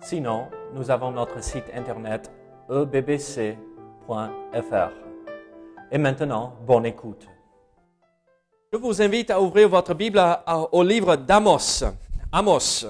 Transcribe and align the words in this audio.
Sinon, 0.00 0.46
nous 0.74 0.90
avons 0.90 1.10
notre 1.10 1.42
site 1.42 1.64
internet 1.74 2.30
ebbc.fr. 2.70 3.56
Et 5.90 5.98
maintenant, 5.98 6.54
bonne 6.66 6.86
écoute. 6.86 7.26
Je 8.72 8.78
vous 8.78 9.02
invite 9.02 9.30
à 9.30 9.40
ouvrir 9.40 9.68
votre 9.68 9.94
Bible 9.94 10.20
au 10.72 10.82
livre 10.82 11.16
d'Amos. 11.16 11.84
Amos. 12.30 12.86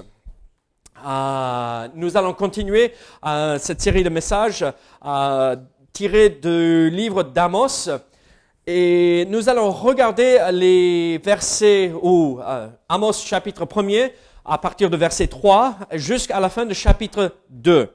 Euh, 1.05 1.87
nous 1.95 2.15
allons 2.15 2.33
continuer 2.33 2.93
euh, 3.25 3.57
cette 3.57 3.81
série 3.81 4.03
de 4.03 4.09
messages 4.09 4.65
euh, 5.05 5.55
tirés 5.91 6.29
du 6.29 6.89
livre 6.91 7.23
d'Amos. 7.23 7.89
Et 8.67 9.25
nous 9.29 9.49
allons 9.49 9.71
regarder 9.71 10.37
les 10.51 11.17
versets 11.17 11.91
où 12.03 12.39
Amos 12.87 13.13
chapitre 13.13 13.65
1er 13.65 14.11
à 14.45 14.57
partir 14.57 14.89
de 14.89 14.97
verset 14.97 15.27
3 15.27 15.75
jusqu'à 15.93 16.39
la 16.39 16.49
fin 16.49 16.65
du 16.65 16.73
chapitre 16.73 17.33
2. 17.49 17.89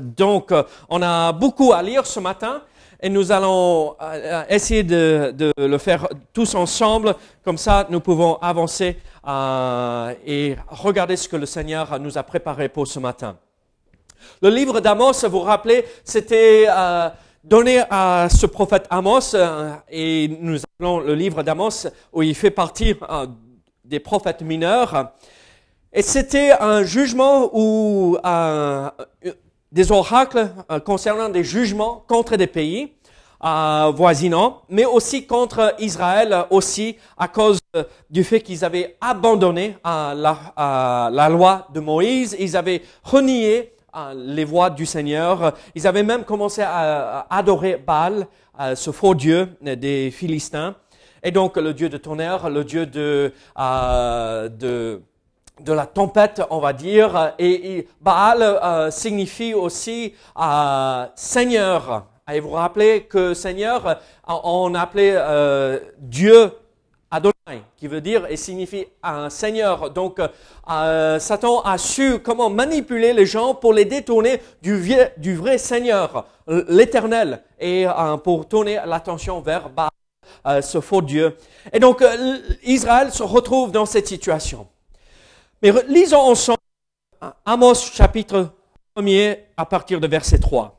Donc, 0.00 0.52
on 0.88 1.02
a 1.02 1.32
beaucoup 1.32 1.72
à 1.72 1.82
lire 1.82 2.06
ce 2.06 2.20
matin 2.20 2.62
et 3.00 3.08
nous 3.10 3.30
allons 3.30 3.96
euh, 4.00 4.44
essayer 4.48 4.82
de, 4.82 5.52
le 5.56 5.78
faire 5.78 6.08
tous 6.32 6.54
ensemble. 6.54 7.14
Comme 7.44 7.58
ça, 7.58 7.86
nous 7.90 8.00
pouvons 8.00 8.36
avancer 8.36 8.98
euh, 9.26 10.14
et 10.26 10.56
regarder 10.68 11.16
ce 11.16 11.28
que 11.28 11.36
le 11.36 11.46
Seigneur 11.46 11.98
nous 12.00 12.16
a 12.16 12.22
préparé 12.22 12.68
pour 12.68 12.86
ce 12.86 12.98
matin. 12.98 13.36
Le 14.40 14.48
livre 14.48 14.80
d'Amos, 14.80 15.12
vous 15.24 15.30
vous 15.30 15.40
rappelez, 15.40 15.84
c'était 16.04 16.66
euh, 16.68 17.08
donné 17.42 17.82
à 17.90 18.28
ce 18.30 18.46
prophète 18.46 18.86
Amos 18.90 19.34
euh, 19.34 19.74
et 19.90 20.28
nous 20.40 20.58
appelons 20.58 21.00
le 21.00 21.14
livre 21.14 21.42
d'Amos 21.42 21.86
où 22.12 22.22
il 22.22 22.34
fait 22.34 22.50
partie 22.50 22.94
euh, 23.10 23.26
des 23.84 24.00
prophètes 24.00 24.42
mineurs. 24.42 25.12
Et 25.92 26.02
c'était 26.02 26.52
un 26.58 26.82
jugement 26.82 27.50
ou 27.52 28.18
euh, 28.24 28.90
des 29.70 29.92
oracles 29.92 30.48
euh, 30.70 30.80
concernant 30.80 31.28
des 31.28 31.44
jugements 31.44 32.04
contre 32.08 32.36
des 32.36 32.48
pays 32.48 32.92
euh, 33.44 33.92
voisinants, 33.94 34.62
mais 34.68 34.84
aussi 34.84 35.26
contre 35.26 35.74
Israël 35.78 36.46
aussi 36.50 36.96
à 37.16 37.28
cause 37.28 37.60
du 38.10 38.24
fait 38.24 38.40
qu'ils 38.40 38.64
avaient 38.64 38.96
abandonné 39.00 39.76
la, 39.84 41.10
la, 41.12 41.28
loi 41.28 41.68
de 41.72 41.78
Moïse, 41.80 42.34
ils 42.40 42.56
avaient 42.56 42.82
renié 43.04 43.72
les 44.16 44.44
voies 44.44 44.70
du 44.70 44.86
Seigneur, 44.86 45.52
ils 45.76 45.86
avaient 45.86 46.02
même 46.02 46.24
commencé 46.24 46.62
à, 46.62 47.26
adorer 47.30 47.76
Baal, 47.76 48.26
ce 48.74 48.90
faux 48.90 49.14
dieu 49.14 49.48
des 49.60 50.10
Philistins, 50.10 50.74
et 51.24 51.32
donc 51.32 51.56
le 51.56 51.74
dieu 51.74 51.88
de 51.88 51.96
tonnerre, 51.96 52.48
le 52.48 52.62
dieu 52.62 52.86
de, 52.86 53.32
de 53.56 55.00
de 55.60 55.72
la 55.72 55.86
tempête, 55.86 56.42
on 56.50 56.58
va 56.58 56.72
dire. 56.72 57.34
Et, 57.38 57.86
Baal 58.00 58.42
euh, 58.42 58.90
signifie 58.90 59.54
aussi 59.54 60.14
euh, 60.38 61.06
Seigneur. 61.14 62.06
Et 62.32 62.40
vous 62.40 62.48
vous 62.48 62.54
rappelez 62.54 63.02
que 63.02 63.34
Seigneur, 63.34 64.00
on 64.26 64.74
appelait 64.74 65.12
euh, 65.14 65.78
Dieu 65.98 66.50
Adonai, 67.10 67.62
qui 67.76 67.86
veut 67.86 68.00
dire 68.00 68.26
et 68.30 68.36
signifie 68.36 68.86
un 69.02 69.28
Seigneur. 69.28 69.90
Donc, 69.90 70.18
euh, 70.70 71.18
Satan 71.18 71.60
a 71.60 71.76
su 71.76 72.18
comment 72.20 72.48
manipuler 72.48 73.12
les 73.12 73.26
gens 73.26 73.54
pour 73.54 73.74
les 73.74 73.84
détourner 73.84 74.40
du 74.62 75.36
vrai 75.36 75.58
Seigneur, 75.58 76.26
l'Éternel, 76.46 77.42
et 77.60 77.86
pour 78.24 78.48
tourner 78.48 78.80
l'attention 78.86 79.40
vers 79.40 79.68
Baal, 79.68 79.90
ce 80.62 80.80
faux 80.80 81.02
Dieu. 81.02 81.36
Et 81.72 81.78
donc, 81.78 82.04
Israël 82.62 83.12
se 83.12 83.22
retrouve 83.22 83.72
dans 83.72 83.86
cette 83.86 84.08
situation. 84.08 84.66
Mais 85.62 85.72
lisons 85.88 86.20
ensemble 86.20 86.58
Amos 87.46 87.74
chapitre 87.74 88.50
1er 88.96 89.38
à 89.56 89.64
partir 89.64 90.00
de 90.00 90.06
verset 90.06 90.38
3. 90.38 90.78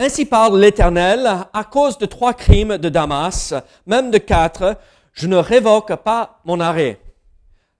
Ainsi 0.00 0.24
parle 0.26 0.60
l'Éternel, 0.60 1.28
à 1.52 1.64
cause 1.64 1.98
de 1.98 2.06
trois 2.06 2.32
crimes 2.32 2.78
de 2.78 2.88
Damas, 2.88 3.52
même 3.84 4.10
de 4.10 4.18
quatre, 4.18 4.76
je 5.12 5.26
ne 5.26 5.36
révoque 5.36 5.94
pas 5.96 6.40
mon 6.44 6.60
arrêt, 6.60 7.00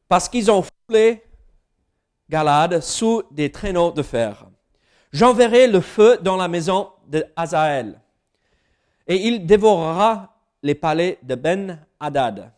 parce 0.08 0.28
qu'ils 0.28 0.50
ont 0.50 0.64
foulé 0.88 1.22
Galade 2.28 2.80
sous 2.80 3.22
des 3.30 3.52
traîneaux 3.52 3.92
de 3.92 4.02
fer. 4.02 4.46
J'enverrai 5.12 5.68
le 5.68 5.80
feu 5.80 6.18
dans 6.20 6.36
la 6.36 6.48
maison 6.48 6.90
de 7.06 7.24
et 9.06 9.16
il 9.26 9.46
dévorera 9.46 10.37
les 10.62 10.74
palais 10.74 11.18
de 11.22 11.34
Ben 11.34 11.86
Hadad. 12.00 12.52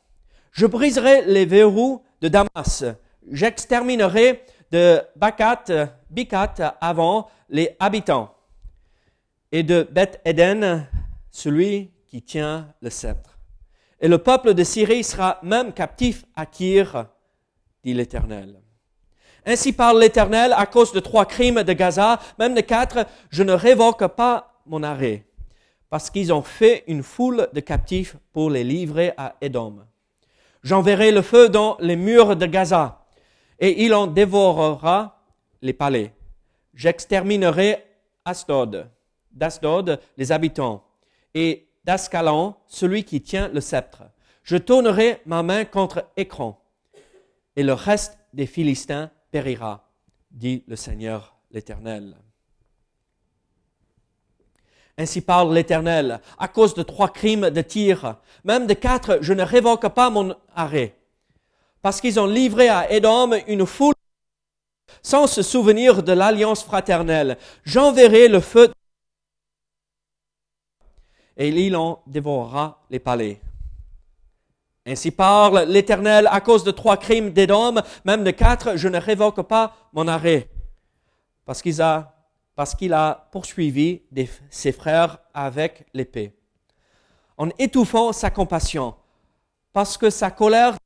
Je 0.52 0.66
briserai 0.66 1.22
les 1.26 1.46
verrous 1.46 2.02
de 2.20 2.28
Damas, 2.28 2.84
j'exterminerai 3.30 4.44
de 4.70 5.00
Bakat, 5.16 5.64
Bikat 6.10 6.76
avant 6.80 7.28
les 7.48 7.76
habitants, 7.78 8.34
et 9.52 9.62
de 9.62 9.86
Beth 9.90 10.20
Eden 10.24 10.86
celui 11.30 11.90
qui 12.06 12.22
tient 12.22 12.72
le 12.80 12.90
sceptre. 12.90 13.38
Et 14.00 14.08
le 14.08 14.18
peuple 14.18 14.54
de 14.54 14.64
Syrie 14.64 15.04
sera 15.04 15.38
même 15.42 15.72
captif 15.72 16.24
à 16.34 16.46
Kir, 16.46 17.06
dit 17.84 17.94
l'Éternel. 17.94 18.60
Ainsi 19.46 19.72
parle 19.72 20.00
l'Éternel 20.00 20.52
à 20.56 20.66
cause 20.66 20.92
de 20.92 21.00
trois 21.00 21.26
crimes 21.26 21.62
de 21.62 21.72
Gaza, 21.72 22.18
même 22.38 22.54
de 22.54 22.60
quatre, 22.60 23.06
je 23.30 23.42
ne 23.42 23.52
révoque 23.52 24.06
pas 24.08 24.60
mon 24.66 24.82
arrêt, 24.82 25.24
parce 25.90 26.08
qu'ils 26.08 26.32
ont 26.32 26.42
fait 26.42 26.84
une 26.86 27.02
foule 27.02 27.48
de 27.52 27.60
captifs 27.60 28.16
pour 28.32 28.48
les 28.48 28.64
livrer 28.64 29.12
à 29.16 29.34
Édom. 29.40 29.80
J'enverrai 30.62 31.10
le 31.10 31.20
feu 31.20 31.48
dans 31.48 31.76
les 31.80 31.96
murs 31.96 32.36
de 32.36 32.46
Gaza, 32.46 33.04
et 33.58 33.84
il 33.84 33.92
en 33.92 34.06
dévorera 34.06 35.22
les 35.60 35.72
palais. 35.72 36.14
J'exterminerai 36.74 37.84
Asdod, 38.24 38.88
d'Asdod 39.32 40.00
les 40.16 40.32
habitants, 40.32 40.84
et 41.34 41.68
d'Ascalon 41.84 42.54
celui 42.66 43.04
qui 43.04 43.20
tient 43.20 43.48
le 43.48 43.60
sceptre. 43.60 44.04
Je 44.44 44.56
tournerai 44.56 45.20
ma 45.26 45.42
main 45.42 45.64
contre 45.64 46.06
Écran, 46.16 46.62
et 47.56 47.64
le 47.64 47.72
reste 47.72 48.18
des 48.32 48.46
Philistins 48.46 49.10
périra, 49.32 49.90
dit 50.30 50.62
le 50.68 50.76
Seigneur 50.76 51.36
l'Éternel. 51.50 52.16
Ainsi 54.98 55.20
parle 55.20 55.54
l'Éternel, 55.54 56.20
à 56.38 56.48
cause 56.48 56.74
de 56.74 56.82
trois 56.82 57.08
crimes 57.08 57.50
de 57.50 57.62
tir, 57.62 58.16
même 58.44 58.66
de 58.66 58.74
quatre, 58.74 59.18
je 59.22 59.32
ne 59.32 59.42
révoque 59.42 59.88
pas 59.88 60.10
mon 60.10 60.34
arrêt. 60.54 60.96
Parce 61.82 62.00
qu'ils 62.00 62.20
ont 62.20 62.26
livré 62.26 62.68
à 62.68 62.90
Édom 62.92 63.32
une 63.46 63.66
foule 63.66 63.94
sans 65.02 65.26
se 65.26 65.42
souvenir 65.42 66.02
de 66.02 66.12
l'alliance 66.12 66.62
fraternelle. 66.62 67.38
J'enverrai 67.64 68.28
le 68.28 68.40
feu 68.40 68.70
et 71.36 71.48
il 71.48 71.74
en 71.74 72.02
dévorera 72.06 72.82
les 72.90 72.98
palais. 72.98 73.40
Ainsi 74.86 75.10
parle 75.10 75.64
l'Éternel 75.68 76.28
à 76.30 76.40
cause 76.40 76.64
de 76.64 76.70
trois 76.70 76.98
crimes 76.98 77.30
d'Édom, 77.30 77.76
même 78.04 78.24
de 78.24 78.30
quatre, 78.30 78.76
je 78.76 78.88
ne 78.88 78.98
révoque 78.98 79.42
pas 79.42 79.74
mon 79.92 80.06
arrêt, 80.08 80.48
parce 81.46 81.62
qu'il 81.62 81.80
a, 81.80 82.19
parce 82.60 82.74
qu'il 82.74 82.92
a 82.92 83.26
poursuivi 83.32 84.02
ses 84.50 84.72
frères 84.72 85.16
avec 85.32 85.86
l'épée, 85.94 86.36
en 87.38 87.48
étouffant 87.58 88.12
sa 88.12 88.30
compassion, 88.30 88.94
parce 89.72 89.96
que 89.96 90.10
sa 90.10 90.30
colère 90.30 90.76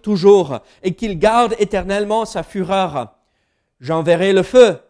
toujours 0.00 0.60
et 0.80 0.94
qu'il 0.94 1.18
garde 1.18 1.56
éternellement 1.58 2.24
sa 2.24 2.44
fureur. 2.44 3.16
J'enverrai 3.80 4.32
le 4.32 4.44
feu 4.44 4.80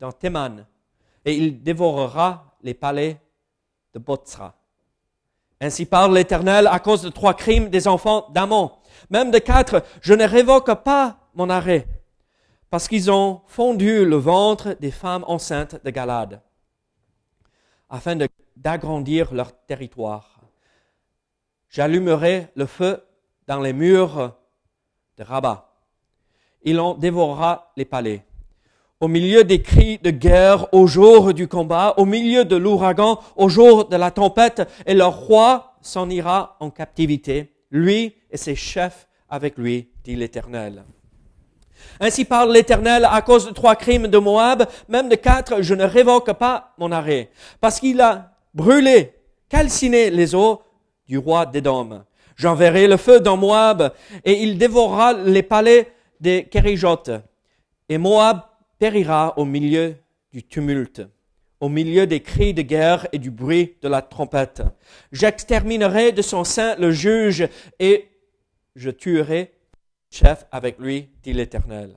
dans 0.00 0.10
Théman 0.10 0.66
et 1.24 1.36
il 1.36 1.62
dévorera 1.62 2.56
les 2.64 2.74
palais 2.74 3.20
de 3.92 4.00
Botsra. 4.00 4.56
Ainsi 5.60 5.86
parle 5.86 6.16
l'Éternel 6.16 6.66
à 6.66 6.80
cause 6.80 7.02
de 7.02 7.10
trois 7.10 7.34
crimes 7.34 7.68
des 7.68 7.86
enfants 7.86 8.26
d'Amon. 8.30 8.72
Même 9.08 9.30
de 9.30 9.38
quatre, 9.38 9.84
je 10.00 10.14
ne 10.14 10.24
révoque 10.26 10.82
pas 10.82 11.16
mon 11.36 11.48
arrêt, 11.48 11.86
parce 12.74 12.88
qu'ils 12.88 13.08
ont 13.08 13.40
fondu 13.46 14.04
le 14.04 14.16
ventre 14.16 14.76
des 14.80 14.90
femmes 14.90 15.24
enceintes 15.28 15.76
de 15.84 15.90
Galade, 15.90 16.42
afin 17.88 18.18
d'agrandir 18.56 19.32
leur 19.32 19.52
territoire. 19.64 20.40
J'allumerai 21.68 22.48
le 22.56 22.66
feu 22.66 23.00
dans 23.46 23.60
les 23.60 23.72
murs 23.72 24.34
de 25.16 25.22
Rabat. 25.22 25.72
Il 26.64 26.80
en 26.80 26.94
dévorera 26.94 27.70
les 27.76 27.84
palais. 27.84 28.24
au 28.98 29.06
milieu 29.06 29.44
des 29.44 29.62
cris 29.62 29.98
de 29.98 30.10
guerre 30.10 30.66
au 30.74 30.88
jour 30.88 31.32
du 31.32 31.46
combat, 31.46 31.94
au 31.96 32.04
milieu 32.04 32.44
de 32.44 32.56
l'ouragan 32.56 33.20
au 33.36 33.48
jour 33.48 33.88
de 33.88 33.94
la 33.94 34.10
tempête, 34.10 34.68
et 34.84 34.94
leur 34.94 35.16
roi 35.16 35.76
s'en 35.80 36.10
ira 36.10 36.56
en 36.58 36.70
captivité, 36.70 37.54
lui 37.70 38.16
et 38.32 38.36
ses 38.36 38.56
chefs 38.56 39.06
avec 39.28 39.58
lui, 39.58 39.90
dit 40.02 40.16
l'Éternel. 40.16 40.84
Ainsi 42.00 42.24
parle 42.24 42.52
l'Éternel, 42.52 43.06
à 43.10 43.22
cause 43.22 43.46
de 43.46 43.52
trois 43.52 43.76
crimes 43.76 44.08
de 44.08 44.18
Moab, 44.18 44.66
même 44.88 45.08
de 45.08 45.14
quatre, 45.14 45.62
je 45.62 45.74
ne 45.74 45.84
révoque 45.84 46.32
pas 46.32 46.74
mon 46.78 46.92
arrêt, 46.92 47.30
parce 47.60 47.80
qu'il 47.80 48.00
a 48.00 48.32
brûlé, 48.52 49.12
calciné 49.48 50.10
les 50.10 50.34
eaux 50.34 50.62
du 51.06 51.18
roi 51.18 51.46
d'Édom. 51.46 52.04
J'enverrai 52.36 52.88
le 52.88 52.96
feu 52.96 53.20
dans 53.20 53.36
Moab, 53.36 53.92
et 54.24 54.42
il 54.42 54.58
dévorera 54.58 55.12
les 55.12 55.42
palais 55.42 55.92
des 56.20 56.44
Kérijotes. 56.44 57.10
Et 57.88 57.98
Moab 57.98 58.40
périra 58.78 59.34
au 59.36 59.44
milieu 59.44 59.94
du 60.32 60.42
tumulte, 60.42 61.02
au 61.60 61.68
milieu 61.68 62.06
des 62.06 62.20
cris 62.20 62.54
de 62.54 62.62
guerre 62.62 63.06
et 63.12 63.18
du 63.18 63.30
bruit 63.30 63.76
de 63.82 63.88
la 63.88 64.02
trompette. 64.02 64.62
J'exterminerai 65.12 66.12
de 66.12 66.22
son 66.22 66.42
sein 66.42 66.74
le 66.76 66.90
juge, 66.90 67.48
et 67.78 68.08
je 68.74 68.90
tuerai 68.90 69.52
chef 70.14 70.46
avec 70.52 70.78
lui, 70.78 71.08
dit 71.22 71.32
l'Éternel. 71.32 71.90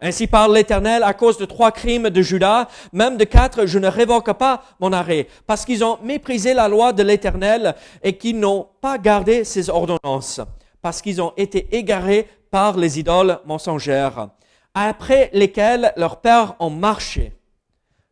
Ainsi 0.00 0.26
parle 0.26 0.54
l'Éternel, 0.54 1.02
à 1.02 1.14
cause 1.14 1.38
de 1.38 1.44
trois 1.44 1.72
crimes 1.72 2.10
de 2.10 2.22
Judas, 2.22 2.68
même 2.92 3.16
de 3.16 3.24
quatre, 3.24 3.66
je 3.66 3.78
ne 3.78 3.88
révoque 3.88 4.32
pas 4.34 4.62
mon 4.80 4.92
arrêt, 4.92 5.26
parce 5.46 5.64
qu'ils 5.64 5.82
ont 5.82 5.98
méprisé 6.02 6.54
la 6.54 6.68
loi 6.68 6.92
de 6.92 7.02
l'Éternel 7.02 7.74
et 8.02 8.16
qu'ils 8.16 8.38
n'ont 8.38 8.68
pas 8.80 8.98
gardé 8.98 9.44
ses 9.44 9.70
ordonnances, 9.70 10.40
parce 10.82 11.02
qu'ils 11.02 11.20
ont 11.22 11.32
été 11.36 11.74
égarés 11.76 12.28
par 12.50 12.76
les 12.76 13.00
idoles 13.00 13.40
mensongères, 13.46 14.28
après 14.74 15.30
lesquelles 15.32 15.92
leurs 15.96 16.20
pères 16.20 16.54
ont 16.60 16.70
marché. 16.70 17.32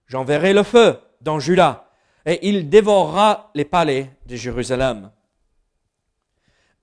J'enverrai 0.07 0.53
le 0.55 0.63
feu 0.63 0.99
dans 1.21 1.39
Judas, 1.39 1.85
et 2.25 2.49
il 2.49 2.69
dévorera 2.69 3.51
les 3.55 3.65
palais 3.65 4.11
de 4.27 4.35
Jérusalem. 4.35 5.11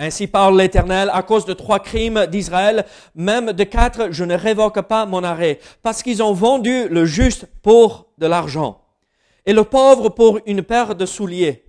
Ainsi 0.04 0.28
parle 0.28 0.58
l'Éternel, 0.58 1.10
à 1.14 1.24
cause 1.24 1.46
de 1.46 1.54
trois 1.54 1.80
crimes 1.80 2.26
d'Israël, 2.26 2.86
même 3.16 3.54
de 3.54 3.64
quatre, 3.64 4.12
je 4.12 4.26
ne 4.26 4.36
révoque 4.36 4.82
pas 4.82 5.06
mon 5.06 5.24
arrêt, 5.24 5.62
parce 5.82 6.04
qu'ils 6.04 6.22
ont 6.22 6.34
vendu 6.34 6.90
le 6.90 7.06
juste 7.06 7.48
pour 7.62 8.08
de 8.18 8.28
l'argent, 8.28 8.82
et 9.46 9.54
le 9.54 9.64
pauvre 9.64 10.10
pour 10.10 10.42
une 10.46 10.62
paire 10.62 10.96
de 10.96 11.06
souliers. 11.06 11.64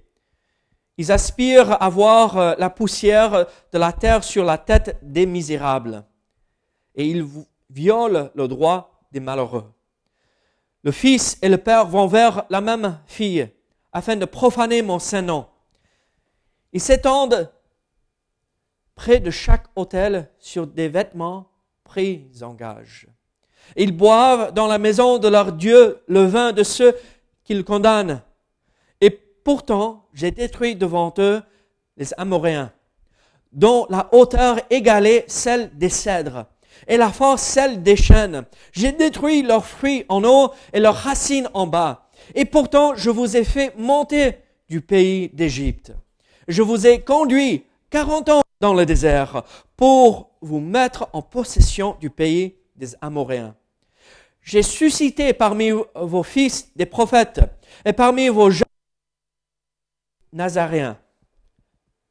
Ils 0.99 1.13
aspirent 1.13 1.81
à 1.81 1.89
voir 1.89 2.37
euh, 2.37 2.55
la 2.59 2.71
poussière 2.71 3.47
de 3.73 3.79
la 3.79 3.93
terre 3.93 4.25
sur 4.25 4.45
la 4.45 4.59
tête 4.59 4.99
des 5.01 5.27
misérables, 5.27 6.05
et 6.97 7.07
ils 7.07 7.25
violent 7.71 8.31
le 8.35 8.49
droit 8.49 9.01
des 9.13 9.21
malheureux. 9.21 9.73
Le 10.83 10.91
fils 10.91 11.39
et 11.41 11.49
le 11.49 11.59
père 11.59 11.87
vont 11.87 12.09
vers 12.09 12.47
la 12.51 12.61
même 12.61 12.99
fille, 13.07 13.49
afin 13.93 14.17
de 14.17 14.25
profaner 14.25 14.83
mon 14.83 14.99
saint 14.99 15.23
nom. 15.23 15.47
Ils 16.73 16.81
s'étendent 16.81 17.49
près 18.95 19.21
de 19.21 19.31
chaque 19.31 19.67
autel 19.77 20.31
sur 20.39 20.67
des 20.67 20.89
vêtements 20.89 21.51
pris 21.85 22.27
en 22.43 22.55
gage. 22.55 23.07
Ils 23.77 23.97
boivent 23.97 24.53
dans 24.53 24.67
la 24.67 24.79
maison 24.79 25.19
de 25.19 25.29
leur 25.29 25.53
Dieu 25.53 26.03
le 26.07 26.25
vin 26.25 26.53
de 26.53 26.63
ceux 26.63 26.95
qu'ils 27.45 27.65
condamnent. 27.65 28.23
Et 29.01 29.11
pourtant, 29.11 30.07
j'ai 30.13 30.31
détruit 30.31 30.77
devant 30.77 31.13
eux 31.19 31.43
les 31.97 32.13
Amoréens, 32.17 32.73
dont 33.53 33.87
la 33.91 34.09
hauteur 34.13 34.59
égalait 34.71 35.25
celle 35.29 35.77
des 35.77 35.89
cèdres 35.89 36.47
et 36.89 36.97
la 36.97 37.11
force 37.11 37.43
celle 37.43 37.83
des 37.83 37.97
chênes. 37.97 38.45
J'ai 38.73 38.93
détruit 38.93 39.43
leurs 39.43 39.67
fruits 39.67 40.05
en 40.09 40.25
haut 40.25 40.51
et 40.73 40.81
leurs 40.81 40.97
racines 40.97 41.49
en 41.55 41.67
bas. 41.67 42.11
Et 42.35 42.45
pourtant, 42.45 42.95
je 42.95 43.11
vous 43.11 43.37
ai 43.37 43.45
fait 43.45 43.73
monter 43.77 44.39
du 44.69 44.81
pays 44.81 45.29
d'Égypte. 45.29 45.93
Je 46.49 46.63
vous 46.63 46.87
ai 46.87 47.01
conduit 47.01 47.65
quarante 47.91 48.29
ans 48.29 48.44
dans 48.61 48.75
le 48.75 48.87
désert 48.87 49.43
pour 49.77 50.31
vous 50.41 50.61
mettre 50.61 51.09
en 51.13 51.23
possession 51.23 51.97
du 52.01 52.11
pays 52.11 52.57
des 52.77 52.95
Amoréens. 53.01 53.55
J'ai 54.43 54.63
suscité 54.63 55.33
parmi 55.33 55.71
vos 55.95 56.23
fils 56.23 56.71
des 56.77 56.87
prophètes 56.87 57.41
et 57.85 57.93
parmi 57.93 58.29
vos 58.29 58.51
jeunes 58.51 58.65
Nazaréens. 60.33 60.99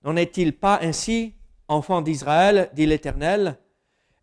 N'en 0.04 0.16
est-il 0.16 0.58
pas 0.58 0.80
ainsi, 0.82 1.36
enfants 1.68 2.02
d'Israël, 2.02 2.70
dit 2.74 2.86
l'Éternel? 2.86 3.58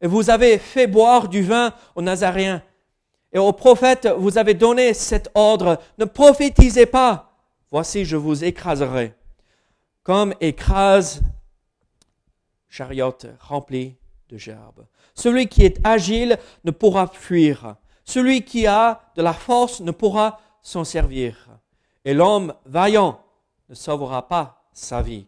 Et 0.01 0.07
vous 0.07 0.31
avez 0.31 0.59
fait 0.59 0.87
boire 0.87 1.29
du 1.29 1.43
vin 1.43 1.73
aux 1.95 2.03
Nazaréens. 2.03 2.63
Et 3.33 3.39
aux 3.39 3.53
prophètes, 3.53 4.09
vous 4.19 4.39
avez 4.39 4.55
donné 4.55 4.93
cet 4.93 5.31
ordre, 5.35 5.79
ne 5.99 6.05
prophétisez 6.05 6.87
pas. 6.87 7.33
Voici, 7.71 8.05
je 8.05 8.17
vous 8.17 8.43
écraserai, 8.43 9.15
comme 10.03 10.35
écrase 10.41 11.23
chariot 12.71 13.19
rempli 13.41 13.97
de 14.31 14.39
gerbes. 14.39 14.87
Celui 15.15 15.49
qui 15.49 15.65
est 15.65 15.85
agile 15.85 16.39
ne 16.65 16.71
pourra 16.71 17.09
fuir. 17.09 17.77
Celui 18.05 18.45
qui 18.45 18.67
a 18.67 19.03
de 19.17 19.23
la 19.23 19.35
force 19.35 19.81
ne 19.81 19.91
pourra 19.91 20.41
s'en 20.63 20.85
servir. 20.85 21.49
Et 22.05 22.15
l'homme 22.15 22.55
vaillant 22.65 23.23
ne 23.69 23.75
sauvera 23.75 24.27
pas 24.27 24.65
sa 24.73 25.03
vie. 25.03 25.27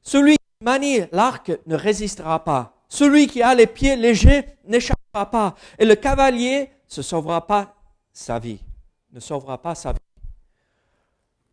Celui 0.00 0.36
qui 0.36 0.64
manie 0.64 1.00
l'arc 1.12 1.52
ne 1.66 1.76
résistera 1.76 2.42
pas. 2.42 2.72
Celui 2.88 3.26
qui 3.26 3.42
a 3.42 3.54
les 3.54 3.66
pieds 3.66 3.96
légers 3.96 4.44
n'échappera 4.64 5.30
pas. 5.30 5.54
Et 5.78 5.84
le 5.84 5.96
cavalier 5.96 6.70
ne 6.96 7.02
sauvera 7.02 7.46
pas 7.46 7.74
sa 8.12 8.38
vie. 8.38 8.60
Ne 9.12 9.20
sauvera 9.20 9.60
pas 9.60 9.74
sa 9.74 9.92
vie. 9.92 9.98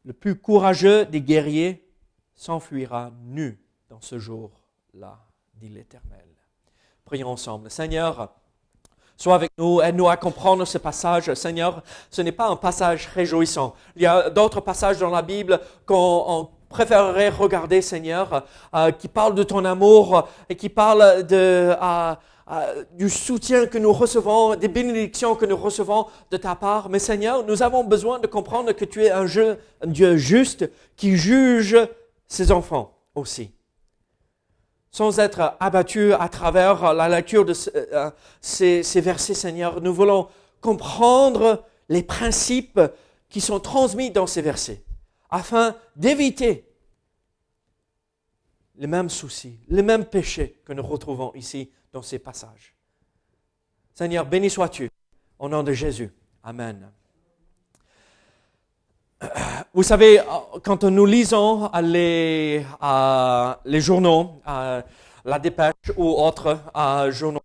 Le 0.05 0.13
plus 0.13 0.35
courageux 0.39 1.05
des 1.05 1.21
guerriers 1.21 1.87
s'enfuira 2.35 3.11
nu 3.23 3.59
dans 3.89 4.01
ce 4.01 4.17
jour 4.17 4.60
là, 4.93 5.17
dit 5.53 5.69
l'Éternel. 5.69 6.27
Prions 7.05 7.29
ensemble. 7.29 7.71
Seigneur, 7.71 8.33
sois 9.15 9.35
avec 9.35 9.51
nous, 9.57 9.81
aide-nous 9.81 10.09
à 10.09 10.17
comprendre 10.17 10.65
ce 10.65 10.77
passage. 10.77 11.33
Seigneur, 11.33 11.83
ce 12.09 12.21
n'est 12.21 12.31
pas 12.31 12.47
un 12.47 12.55
passage 12.55 13.07
réjouissant. 13.07 13.73
Il 13.95 14.01
y 14.01 14.05
a 14.05 14.29
d'autres 14.29 14.61
passages 14.61 14.99
dans 14.99 15.09
la 15.09 15.21
Bible 15.21 15.59
qu'on 15.85 16.49
préférerait 16.69 17.29
regarder, 17.29 17.81
Seigneur, 17.81 18.45
euh, 18.73 18.91
qui 18.91 19.07
parlent 19.07 19.35
de 19.35 19.43
ton 19.43 19.65
amour 19.65 20.27
et 20.49 20.55
qui 20.55 20.69
parlent 20.69 21.23
du 22.93 23.09
soutien 23.09 23.67
que 23.67 23.77
nous 23.77 23.93
recevons, 23.93 24.55
des 24.55 24.67
bénédictions 24.67 25.35
que 25.35 25.45
nous 25.45 25.57
recevons 25.57 26.07
de 26.31 26.37
ta 26.37 26.55
part. 26.55 26.89
Mais 26.89 26.99
Seigneur, 26.99 27.45
nous 27.45 27.63
avons 27.63 27.83
besoin 27.83 28.19
de 28.19 28.27
comprendre 28.27 28.71
que 28.73 28.85
tu 28.85 29.03
es 29.03 29.11
un 29.11 29.25
Dieu 29.85 30.17
juste 30.17 30.69
qui 30.95 31.17
juge 31.17 31.77
ses 32.27 32.51
enfants 32.51 32.97
aussi 33.15 33.53
sans 34.91 35.19
être 35.19 35.55
abattus 35.59 36.13
à 36.19 36.27
travers 36.27 36.93
la 36.93 37.07
lecture 37.07 37.45
de 37.45 37.53
euh, 37.75 38.11
ces, 38.41 39.01
versets, 39.01 39.33
Seigneur. 39.33 39.81
Nous 39.81 39.93
voulons 39.93 40.27
comprendre 40.59 41.65
les 41.89 42.03
principes 42.03 42.79
qui 43.29 43.41
sont 43.41 43.59
transmis 43.59 44.11
dans 44.11 44.27
ces 44.27 44.41
versets, 44.41 44.83
afin 45.29 45.75
d'éviter 45.95 46.67
les 48.75 48.87
mêmes 48.87 49.09
soucis, 49.09 49.59
les 49.69 49.81
mêmes 49.81 50.05
péchés 50.05 50.61
que 50.65 50.73
nous 50.73 50.83
retrouvons 50.83 51.31
ici 51.35 51.71
dans 51.93 52.01
ces 52.01 52.19
passages. 52.19 52.75
Seigneur, 53.93 54.25
béni 54.25 54.49
sois-tu, 54.49 54.89
au 55.39 55.47
nom 55.47 55.63
de 55.63 55.71
Jésus. 55.71 56.11
Amen. 56.43 56.91
Vous 59.73 59.83
savez, 59.83 60.19
quand 60.63 60.83
nous 60.83 61.05
lisons 61.05 61.69
les, 61.81 62.65
euh, 62.83 63.53
les 63.65 63.79
journaux, 63.79 64.41
euh, 64.47 64.81
la 65.23 65.39
dépêche 65.39 65.91
ou 65.95 66.09
autres 66.09 66.57
euh, 66.75 67.11
journaux, 67.11 67.39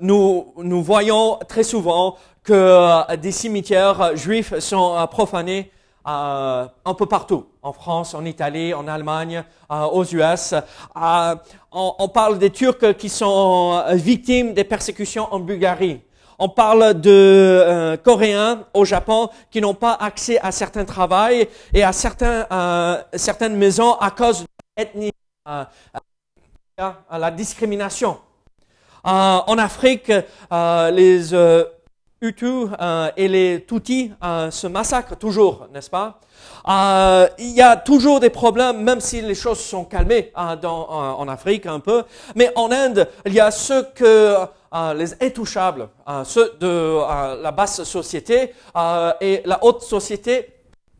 nous, 0.00 0.52
nous 0.58 0.82
voyons 0.82 1.38
très 1.48 1.62
souvent 1.62 2.16
que 2.42 3.16
des 3.16 3.32
cimetières 3.32 4.14
juifs 4.14 4.58
sont 4.58 5.06
profanés 5.10 5.70
un 6.04 6.68
peu 6.98 7.06
partout, 7.06 7.46
en 7.62 7.72
France, 7.72 8.14
en 8.14 8.26
Italie, 8.26 8.74
en 8.74 8.86
Allemagne, 8.86 9.42
aux 9.70 10.04
US. 10.04 10.54
On, 10.94 11.94
on, 11.98 12.08
parle 12.08 12.38
des 12.38 12.50
Turcs 12.50 12.94
qui 12.98 13.08
sont 13.08 13.82
victimes 13.92 14.52
des 14.52 14.64
persécutions 14.64 15.32
en 15.32 15.40
Bulgarie. 15.40 16.02
On 16.38 16.48
parle 16.48 17.00
de 17.00 17.10
euh, 17.10 17.96
Coréens 17.96 18.64
au 18.74 18.84
Japon 18.84 19.28
qui 19.50 19.60
n'ont 19.60 19.74
pas 19.74 19.92
accès 19.92 20.38
à 20.40 20.50
certains 20.50 20.84
travails 20.84 21.48
et 21.72 21.82
à 21.84 21.90
euh, 21.92 23.02
certaines 23.14 23.56
maisons 23.56 23.94
à 23.94 24.10
cause 24.10 24.42
de 24.42 24.46
l'ethnie, 24.76 25.12
euh, 25.48 25.64
à 26.76 27.18
la 27.18 27.30
discrimination. 27.30 28.18
en 29.04 29.58
Afrique, 29.58 30.10
les 30.50 31.34
Hutus 32.20 32.68
et 33.16 33.28
les 33.28 33.64
Tutsis 33.64 34.12
se 34.50 34.66
massacrent 34.66 35.16
toujours, 35.16 35.68
n'est-ce 35.72 35.90
pas? 35.90 36.18
Il 37.38 37.50
y 37.50 37.60
a 37.62 37.76
toujours 37.76 38.18
des 38.18 38.30
problèmes, 38.30 38.82
même 38.82 39.00
si 39.00 39.20
les 39.20 39.36
choses 39.36 39.60
sont 39.60 39.84
calmées 39.84 40.32
en 40.34 41.28
Afrique 41.28 41.66
un 41.66 41.78
peu. 41.78 42.02
Mais 42.34 42.50
en 42.56 42.72
Inde, 42.72 43.08
il 43.24 43.34
y 43.34 43.40
a 43.40 43.52
ceux 43.52 43.84
que 43.94 44.36
les 44.94 45.14
intouchables, 45.22 45.88
euh, 46.08 46.24
ceux 46.24 46.56
de 46.58 46.66
euh, 46.66 47.40
la 47.40 47.52
basse 47.52 47.84
société 47.84 48.52
euh, 48.76 49.12
et 49.20 49.42
la 49.44 49.62
haute 49.62 49.82
société, 49.82 50.52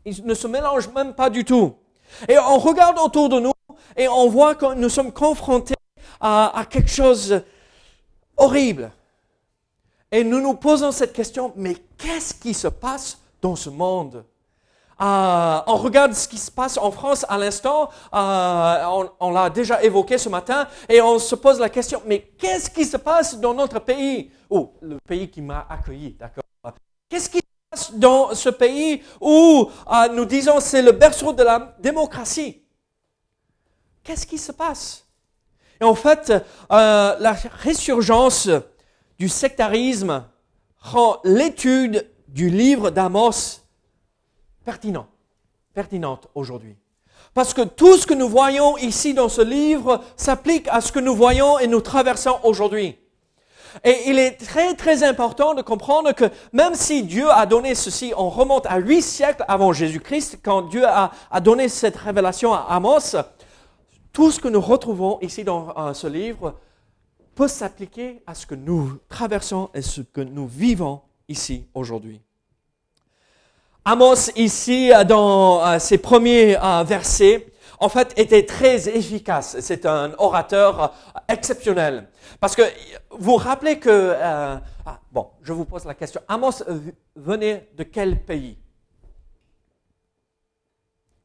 ils 0.05 0.25
ne 0.25 0.33
se 0.33 0.47
mélangent 0.47 0.89
même 0.93 1.13
pas 1.13 1.29
du 1.29 1.43
tout. 1.43 1.75
Et 2.29 2.37
on 2.37 2.57
regarde 2.57 2.97
autour 2.99 3.27
de 3.27 3.39
nous 3.39 3.51
et 3.97 4.07
on 4.07 4.29
voit 4.29 4.55
que 4.55 4.73
nous 4.75 4.89
sommes 4.89 5.11
confrontés 5.11 5.75
à, 6.21 6.57
à 6.57 6.65
quelque 6.65 6.89
chose 6.89 7.41
horrible. 8.37 8.91
Et 10.11 10.23
nous 10.23 10.39
nous 10.39 10.53
posons 10.53 10.91
cette 10.91 11.11
question, 11.11 11.51
mais 11.57 11.75
qu'est-ce 11.97 12.33
qui 12.33 12.53
se 12.53 12.69
passe 12.69 13.17
dans 13.41 13.55
ce 13.55 13.69
monde? 13.69 14.23
Euh, 15.01 15.59
on 15.67 15.75
regarde 15.75 16.13
ce 16.13 16.27
qui 16.27 16.37
se 16.37 16.49
passe 16.49 16.77
en 16.77 16.89
France 16.89 17.25
à 17.27 17.37
l'instant, 17.37 17.89
euh, 18.13 19.03
on, 19.19 19.31
l'a 19.31 19.49
déjà 19.49 19.83
évoqué 19.83 20.17
ce 20.17 20.29
matin, 20.29 20.67
et 20.87 21.01
on 21.01 21.19
se 21.19 21.35
pose 21.35 21.59
la 21.59 21.69
question, 21.69 22.01
mais 22.05 22.21
qu'est-ce 22.37 22.69
qui 22.69 22.85
se 22.85 22.95
passe 22.97 23.37
dans 23.37 23.53
notre 23.53 23.79
pays? 23.79 24.31
Ou 24.49 24.71
le 24.81 24.97
pays 25.05 25.29
qui 25.29 25.41
m'a 25.41 25.67
accueilli, 25.69 26.11
d'accord. 26.13 26.43
Qu'est-ce 27.09 27.29
qui 27.29 27.39
se 27.39 27.43
passe 27.69 27.93
dans 27.93 28.33
ce 28.33 28.49
pays 28.49 29.03
où 29.19 29.69
euh, 29.91 30.07
nous 30.13 30.25
disons 30.25 30.59
c'est 30.59 30.81
le 30.81 30.93
berceau 30.93 31.33
de 31.33 31.43
la 31.43 31.75
démocratie? 31.79 32.63
Qu'est-ce 34.03 34.25
qui 34.25 34.37
se 34.37 34.51
passe? 34.51 35.05
Et 35.81 35.83
en 35.83 35.95
fait, 35.95 36.31
euh, 36.31 37.15
la 37.19 37.33
résurgence 37.33 38.49
du 39.19 39.27
sectarisme 39.27 40.25
rend 40.79 41.17
l'étude 41.23 42.09
du 42.27 42.49
livre 42.49 42.91
d'Amos 42.91 43.64
pertinent, 44.65 45.07
pertinente 45.73 46.27
aujourd'hui. 46.35 46.75
Parce 47.33 47.53
que 47.53 47.61
tout 47.61 47.97
ce 47.97 48.07
que 48.07 48.13
nous 48.13 48.27
voyons 48.27 48.77
ici 48.77 49.13
dans 49.13 49.29
ce 49.29 49.41
livre 49.41 50.01
s'applique 50.17 50.67
à 50.69 50.81
ce 50.81 50.91
que 50.91 50.99
nous 50.99 51.15
voyons 51.15 51.59
et 51.59 51.67
nous 51.67 51.81
traversons 51.81 52.39
aujourd'hui. 52.43 52.97
Et 53.83 54.09
il 54.09 54.17
est 54.17 54.37
très 54.37 54.73
très 54.73 55.03
important 55.03 55.53
de 55.53 55.61
comprendre 55.61 56.13
que 56.13 56.25
même 56.53 56.75
si 56.75 57.03
Dieu 57.03 57.29
a 57.29 57.45
donné 57.45 57.75
ceci, 57.75 58.13
on 58.15 58.29
remonte 58.29 58.65
à 58.67 58.77
huit 58.77 59.01
siècles 59.01 59.43
avant 59.47 59.73
Jésus-Christ, 59.73 60.39
quand 60.43 60.63
Dieu 60.63 60.85
a, 60.85 61.11
donné 61.41 61.67
cette 61.67 61.97
révélation 61.97 62.53
à 62.53 62.67
Amos, 62.69 63.17
tout 64.13 64.31
ce 64.31 64.39
que 64.39 64.47
nous 64.47 64.61
retrouvons 64.61 65.19
ici 65.21 65.43
dans 65.43 65.73
euh, 65.77 65.93
ce 65.93 66.07
livre 66.07 66.55
peut 67.35 67.49
s'appliquer 67.49 68.23
à 68.25 68.33
ce 68.33 68.45
que 68.45 68.55
nous 68.55 68.97
traversons 69.09 69.69
et 69.73 69.81
ce 69.81 69.99
que 69.99 70.21
nous 70.21 70.47
vivons 70.47 71.01
ici 71.27 71.67
aujourd'hui. 71.73 72.21
Amos, 73.87 74.31
ici, 74.35 74.91
dans 75.07 75.63
euh, 75.63 75.77
ses 75.77 75.99
premiers 75.99 76.57
euh, 76.57 76.83
versets, 76.83 77.53
en 77.79 77.87
fait, 77.87 78.17
était 78.17 78.43
très 78.43 78.89
efficace. 78.89 79.59
C'est 79.59 79.85
un 79.85 80.11
orateur 80.17 80.81
euh, 80.81 81.19
exceptionnel. 81.27 82.09
Parce 82.39 82.55
que 82.55 82.63
vous 83.11 83.35
rappelez 83.35 83.77
que... 83.77 83.89
Euh, 83.91 84.57
ah, 84.87 84.99
bon, 85.11 85.29
je 85.43 85.53
vous 85.53 85.65
pose 85.65 85.85
la 85.85 85.93
question. 85.93 86.19
Amos 86.27 86.63
venait 87.15 87.69
de 87.75 87.83
quel 87.83 88.23
pays? 88.23 88.57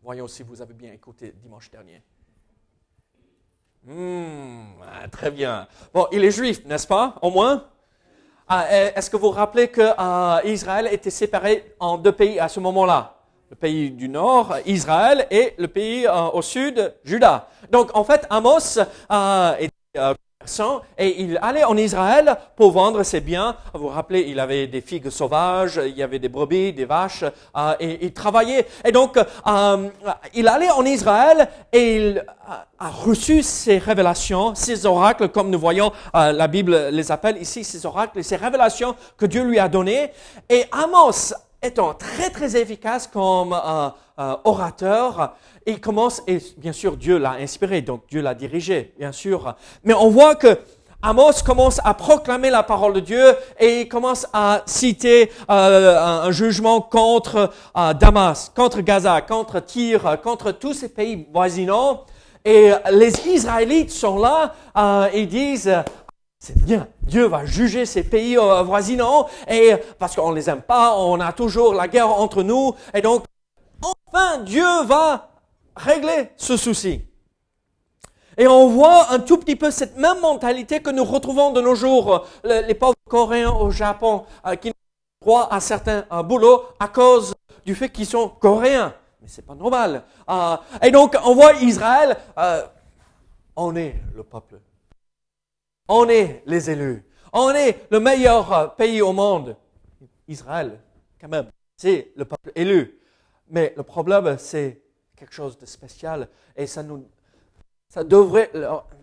Voyons 0.03 0.29
si 0.29 0.43
vous 0.43 0.61
avez 0.61 0.75
bien 0.75 0.93
écouté 0.93 1.33
dimanche 1.43 1.71
dernier. 1.71 2.03
Mmh, 3.85 5.09
très 5.11 5.31
bien. 5.31 5.67
Bon, 5.95 6.07
il 6.13 6.23
est 6.23 6.31
juif, 6.31 6.63
n'est-ce 6.67 6.87
pas 6.87 7.17
Au 7.23 7.31
moins? 7.31 7.71
Est-ce 8.51 9.11
que 9.11 9.17
vous 9.17 9.29
vous 9.29 9.31
rappelez 9.31 9.69
que 9.69 9.81
euh, 9.81 10.41
Israël 10.45 10.89
était 10.91 11.11
séparé 11.11 11.75
en 11.79 11.99
deux 11.99 12.13
pays 12.13 12.41
à 12.41 12.49
ce 12.49 12.61
moment-là? 12.61 13.17
Le 13.51 13.57
pays 13.57 13.91
du 13.91 14.09
nord, 14.09 14.57
Israël, 14.67 15.27
et 15.31 15.55
le 15.59 15.69
pays 15.69 16.07
euh, 16.07 16.29
au 16.33 16.43
sud, 16.43 16.95
Juda. 17.05 17.49
Donc 17.71 17.91
en 17.95 18.05
fait, 18.05 18.27
Amos 18.31 18.79
euh, 19.11 19.57
était 19.59 19.73
commerçant 19.95 20.30
et 20.97 21.23
il 21.23 21.39
allait 21.43 21.65
en 21.65 21.77
Israël 21.77 22.35
pour 22.57 22.73
vendre 22.73 23.03
ses 23.03 23.21
biens. 23.21 23.57
Vous 23.75 23.81
vous 23.81 23.89
rappelez, 23.89 24.25
il 24.27 24.41
avait 24.41 24.67
des 24.67 24.81
figues 24.81 25.11
sauvages, 25.11 25.79
il 25.85 25.97
y 25.97 26.03
avait 26.03 26.19
des 26.19 26.31
brebis, 26.31 26.73
des 26.73 26.87
vaches, 26.87 27.25
et 27.79 28.07
il 28.07 28.13
travaillait. 28.15 28.67
Et 28.85 28.91
donc, 28.91 29.19
il 30.35 30.49
allait 30.49 30.71
en 30.71 30.85
Israël 30.87 31.47
et 31.71 31.97
il 31.97 32.25
a 32.79 32.89
reçu 32.89 33.43
ces 33.43 33.77
révélations, 33.77 34.55
ces 34.55 34.87
oracles, 34.87 35.29
comme 35.29 35.51
nous 35.51 35.59
voyons, 35.59 35.93
euh, 36.15 36.33
la 36.33 36.49
Bible 36.49 36.89
les 36.91 37.13
appelle 37.13 37.37
ici, 37.37 37.63
ces 37.63 37.85
oracles, 37.85 38.25
ces 38.25 38.37
révélations 38.37 38.97
que 39.19 39.27
Dieu 39.27 39.43
lui 39.45 39.59
a 39.59 39.69
données. 39.69 40.11
Et 40.49 40.65
Amos, 40.73 41.35
étant 41.63 41.93
très 41.93 42.31
très 42.31 42.57
efficace 42.57 43.07
comme 43.07 43.53
euh, 43.53 43.91
euh, 44.19 44.37
orateur, 44.45 45.35
il 45.71 45.81
commence, 45.81 46.23
et 46.27 46.39
bien 46.59 46.73
sûr 46.73 46.97
Dieu 46.97 47.19
l'a 47.19 47.33
inspiré, 47.33 47.83
donc 47.83 48.03
Dieu 48.09 48.21
l'a 48.21 48.35
dirigé, 48.35 48.95
bien 48.99 49.13
sûr. 49.13 49.55
Mais 49.85 49.95
on 49.95 50.11
voit 50.11 50.35
que 50.35 50.59
Amos 51.03 51.43
commence 51.47 51.81
à 51.83 51.95
proclamer 51.95 52.51
la 52.51 52.63
parole 52.63 52.93
de 52.93 53.01
Dieu 53.01 53.35
et 53.59 53.81
il 53.81 53.89
commence 53.89 54.27
à 54.35 54.63
citer 54.67 55.33
euh, 55.51 55.99
un, 55.99 56.31
jugement 56.31 56.83
contre 56.83 57.51
euh, 57.75 57.95
Damas, 57.95 58.53
contre 58.55 58.83
Gaza, 58.83 59.23
contre 59.23 59.61
Tyr, 59.61 60.21
contre 60.23 60.53
tous 60.53 60.75
ces 60.75 60.91
pays 60.91 61.27
voisinants. 61.33 62.05
Et 62.45 62.73
les 62.91 63.29
Israélites 63.29 63.91
sont 63.91 64.19
là 64.19 64.55
euh, 64.77 65.09
et 65.15 65.25
disent, 65.25 65.75
c'est 66.39 66.63
bien, 66.63 66.87
Dieu 67.03 67.25
va 67.27 67.47
juger 67.47 67.87
ces 67.87 68.03
pays 68.03 68.37
voisinants, 68.65 69.27
et 69.49 69.75
parce 69.99 70.17
qu'on 70.17 70.31
ne 70.31 70.37
les 70.37 70.51
aime 70.51 70.63
pas, 70.63 70.97
on 70.97 71.19
a 71.21 71.33
toujours 71.33 71.75
la 71.75 71.89
guerre 71.89 72.09
entre 72.09 72.43
nous, 72.43 72.75
et 72.95 73.03
donc, 73.03 73.25
enfin, 73.83 74.39
Dieu 74.39 74.85
va 74.85 75.29
régler 75.77 76.31
ce 76.37 76.57
souci. 76.57 77.03
Et 78.37 78.47
on 78.47 78.69
voit 78.69 79.13
un 79.13 79.19
tout 79.19 79.37
petit 79.39 79.57
peu 79.57 79.71
cette 79.71 79.97
même 79.97 80.21
mentalité 80.21 80.81
que 80.81 80.91
nous 80.91 81.05
retrouvons 81.05 81.53
de 81.53 81.61
nos 81.61 81.75
jours, 81.75 82.27
les, 82.45 82.63
les 82.63 82.75
pauvres 82.75 82.95
Coréens 83.09 83.51
au 83.51 83.71
Japon, 83.71 84.25
euh, 84.47 84.57
qui 84.57 84.69
n'ont 84.69 84.75
droit 85.21 85.49
à 85.51 85.61
certains 85.61 86.07
euh, 86.11 86.23
boulots 86.23 86.63
à 86.79 86.89
cause 86.89 87.35
du 87.67 87.75
fait 87.75 87.91
qu'ils 87.91 88.07
sont 88.07 88.29
Coréens 88.29 88.95
mais 89.21 89.29
c'est 89.29 89.43
pas 89.43 89.55
normal. 89.55 90.05
Euh, 90.31 90.57
et 90.81 90.91
donc, 90.91 91.15
on 91.23 91.35
voit 91.35 91.53
Israël, 91.57 92.17
on 93.55 93.77
est 93.77 93.97
le 94.15 94.23
peuple. 94.23 94.59
On 95.89 96.09
est 96.09 96.43
les 96.47 96.71
élus. 96.71 97.05
On 97.35 97.51
est 97.51 97.87
le 97.91 98.01
meilleur 98.01 98.75
pays 98.77 99.03
au 99.03 99.13
monde. 99.13 99.59
Israël, 100.27 100.81
quand 101.21 101.29
même, 101.29 101.51
c'est 101.77 102.13
le 102.17 102.25
peuple 102.25 102.51
élu. 102.55 102.99
Mais 103.51 103.75
le 103.77 103.83
problème, 103.83 104.39
c'est 104.39 104.81
quelque 105.21 105.35
chose 105.35 105.59
de 105.59 105.67
spécial. 105.67 106.29
Et 106.57 106.67
ça, 106.67 106.83
nous, 106.83 107.05
ça 107.89 108.03
devrait 108.03 108.51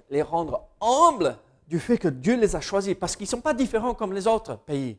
les 0.09 0.23
rendre 0.23 0.67
humbles 0.81 1.37
du 1.67 1.79
fait 1.79 1.99
que 1.99 2.07
Dieu 2.07 2.35
les 2.35 2.55
a 2.55 2.59
choisis. 2.59 2.95
Parce 2.95 3.15
qu'ils 3.15 3.25
ne 3.25 3.29
sont 3.29 3.41
pas 3.41 3.53
différents 3.53 3.93
comme 3.93 4.13
les 4.13 4.25
autres 4.25 4.57
pays. 4.57 4.97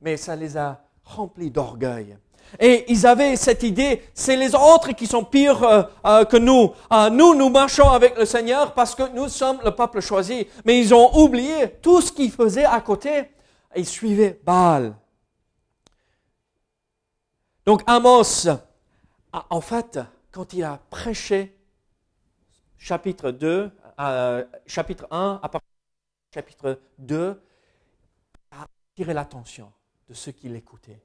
Mais 0.00 0.16
ça 0.16 0.34
les 0.34 0.56
a 0.56 0.82
remplis 1.04 1.50
d'orgueil. 1.50 2.16
Et 2.58 2.90
ils 2.90 3.06
avaient 3.06 3.36
cette 3.36 3.62
idée, 3.62 4.02
c'est 4.14 4.36
les 4.36 4.54
autres 4.54 4.92
qui 4.92 5.06
sont 5.06 5.24
pires 5.24 5.62
euh, 5.62 5.82
euh, 6.06 6.24
que 6.24 6.36
nous. 6.36 6.72
Euh, 6.92 7.10
nous, 7.10 7.34
nous 7.34 7.48
marchons 7.50 7.88
avec 7.90 8.16
le 8.16 8.24
Seigneur 8.24 8.72
parce 8.72 8.94
que 8.94 9.08
nous 9.14 9.28
sommes 9.28 9.58
le 9.64 9.70
peuple 9.70 10.00
choisi. 10.00 10.46
Mais 10.64 10.78
ils 10.78 10.94
ont 10.94 11.14
oublié 11.18 11.68
tout 11.82 12.00
ce 12.00 12.10
qu'ils 12.10 12.32
faisaient 12.32 12.64
à 12.64 12.80
côté. 12.80 13.30
Ils 13.76 13.86
suivaient 13.86 14.40
Baal. 14.44 14.94
Donc 17.66 17.82
Amos, 17.86 18.46
en 19.50 19.60
fait, 19.60 19.98
quand 20.34 20.52
il 20.52 20.64
a 20.64 20.78
prêché 20.90 21.56
chapitre 22.76 23.30
2, 23.30 23.70
chapitre 24.66 25.06
1, 25.10 25.40
à 25.42 25.48
partir 25.48 25.70
du 25.70 26.34
chapitre 26.34 26.80
2, 26.98 27.40
a 28.50 28.66
attiré 28.92 29.14
l'attention 29.14 29.72
de 30.08 30.14
ceux 30.14 30.32
qui 30.32 30.48
l'écoutaient 30.48 31.00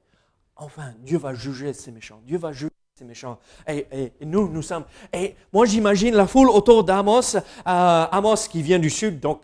enfin, 0.60 0.92
Dieu 0.98 1.18
va 1.18 1.34
juger 1.34 1.72
ces 1.72 1.90
méchants. 1.90 2.20
Dieu 2.24 2.38
va 2.38 2.52
juger 2.52 2.70
ces 2.94 3.04
méchants. 3.04 3.38
Et 3.66 4.12
nous, 4.20 4.48
nous 4.48 4.62
sommes. 4.62 4.84
Et 5.12 5.34
moi, 5.52 5.66
j'imagine 5.66 6.14
la 6.14 6.26
foule 6.26 6.50
autour 6.50 6.84
d'Amos, 6.84 7.36
euh, 7.36 7.40
Amos 7.64 8.48
qui 8.50 8.62
vient 8.62 8.78
du 8.78 8.90
sud, 8.90 9.20
donc 9.20 9.42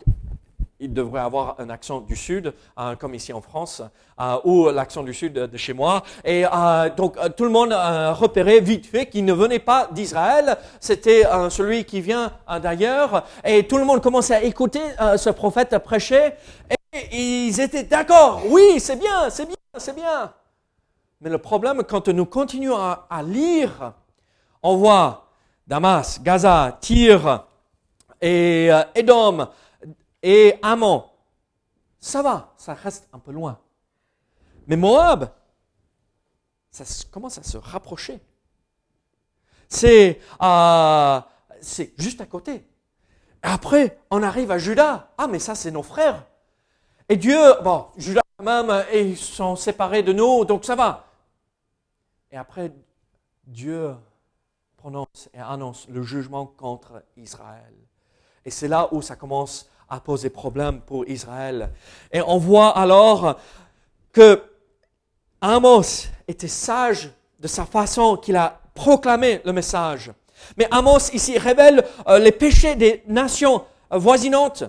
il 0.79 0.93
devrait 0.93 1.21
avoir 1.21 1.57
un 1.59 1.71
accent 1.71 2.01
du 2.01 2.17
sud, 2.17 2.53
euh, 2.79 2.97
comme 2.97 3.15
ici 3.15 3.33
en 3.33 3.41
France, 3.41 3.83
euh, 4.21 4.37
ou 4.45 4.69
l'accent 4.69 5.03
du 5.03 5.15
sud 5.15 5.33
de, 5.33 5.57
chez 5.57 5.73
moi. 5.73 6.03
Et 6.25 6.45
euh, 6.45 6.91
donc 6.91 7.17
tout 7.37 7.45
le 7.45 7.51
monde 7.51 7.73
repérait 7.73 8.61
vite 8.61 8.87
fait 8.87 9.07
qu'il 9.07 9.25
ne 9.25 9.33
venait 9.33 9.59
pas 9.59 9.89
d'Israël, 9.93 10.57
c'était 10.81 11.25
celui 11.51 11.85
qui 11.85 12.01
vient 12.01 12.33
d'ailleurs. 12.63 13.25
Et 13.45 13.67
tout 13.67 13.79
le 13.79 13.85
monde 13.85 14.03
commençait 14.03 14.35
à 14.35 14.43
écouter 14.43 14.81
ce 15.17 15.31
prophète 15.31 15.77
prêcher. 15.79 16.33
Et 16.93 17.47
ils 17.47 17.61
étaient 17.61 17.85
d'accord, 17.85 18.43
oui, 18.49 18.79
c'est 18.79 18.97
bien, 18.97 19.31
c'est 19.31 19.47
bien, 19.47 19.57
c'est 19.77 19.95
bien. 19.95 20.33
Mais 21.21 21.31
le 21.31 21.39
problème, 21.39 21.83
quand 21.85 22.09
nous 22.09 22.27
continuons 22.27 22.77
à, 22.77 23.23
lire, 23.23 23.93
on 24.63 24.77
voit 24.77 25.29
Damas, 25.67 26.21
Gaza, 26.23 26.79
Tyr 26.81 27.45
et 28.21 28.71
Édom 28.95 29.49
et 30.23 30.59
Ammon. 30.63 31.05
Ça 32.01 32.23
va, 32.23 32.55
ça 32.57 32.75
reste 32.75 33.09
un 33.13 33.19
peu 33.19 33.33
loin. 33.33 33.59
Mais 34.67 34.77
Moab, 34.77 35.31
ça 36.71 36.85
commence 37.11 37.39
à 37.39 37.43
se 37.43 37.57
rapprocher. 37.57 38.21
C'est 39.69 40.21
euh, 40.43 41.21
juste 41.97 42.21
à 42.21 42.27
côté. 42.27 42.67
Après, 43.43 43.99
on 44.11 44.23
arrive 44.23 44.51
à 44.51 44.59
Juda. 44.59 45.13
Ah, 45.19 45.27
mais 45.27 45.39
ça, 45.39 45.55
c'est 45.55 45.71
nos 45.71 45.83
frères. 45.83 46.27
Et 47.09 47.17
Dieu, 47.17 47.39
bon, 47.63 47.87
Judas 47.97 48.23
même, 48.43 48.85
ils 48.93 49.17
sont 49.17 49.57
séparés 49.57 50.03
de 50.03 50.13
nous, 50.13 50.45
donc 50.45 50.65
ça 50.65 50.75
va. 50.75 51.07
Et 52.31 52.37
après, 52.37 52.73
Dieu 53.45 53.95
prononce 54.77 55.31
et 55.33 55.39
annonce 55.39 55.89
le 55.89 56.03
jugement 56.03 56.47
contre 56.47 57.03
Israël. 57.17 57.73
Et 58.45 58.51
c'est 58.51 58.69
là 58.69 58.89
où 58.93 59.01
ça 59.01 59.17
commence 59.17 59.71
à 59.89 60.01
poser 60.01 60.31
problème 60.31 60.81
pour 60.81 61.07
Israël. 61.09 61.71
Et 62.13 62.21
on 62.21 62.39
voit 62.39 62.77
alors 62.77 63.39
que 64.13 64.43
Amos 65.41 66.09
était 66.27 66.49
sage 66.49 67.11
de 67.39 67.47
sa 67.47 67.67
façon 67.67 68.17
qu'il 68.17 68.37
a 68.37 68.61
proclamé 68.75 69.41
le 69.45 69.53
message. 69.53 70.13
Mais 70.57 70.69
Amos 70.71 71.11
ici 71.13 71.39
révèle 71.39 71.85
euh, 72.09 72.19
les 72.19 72.33
péchés 72.33 72.77
des 72.77 73.03
nations 73.07 73.65
voisinantes. 73.91 74.65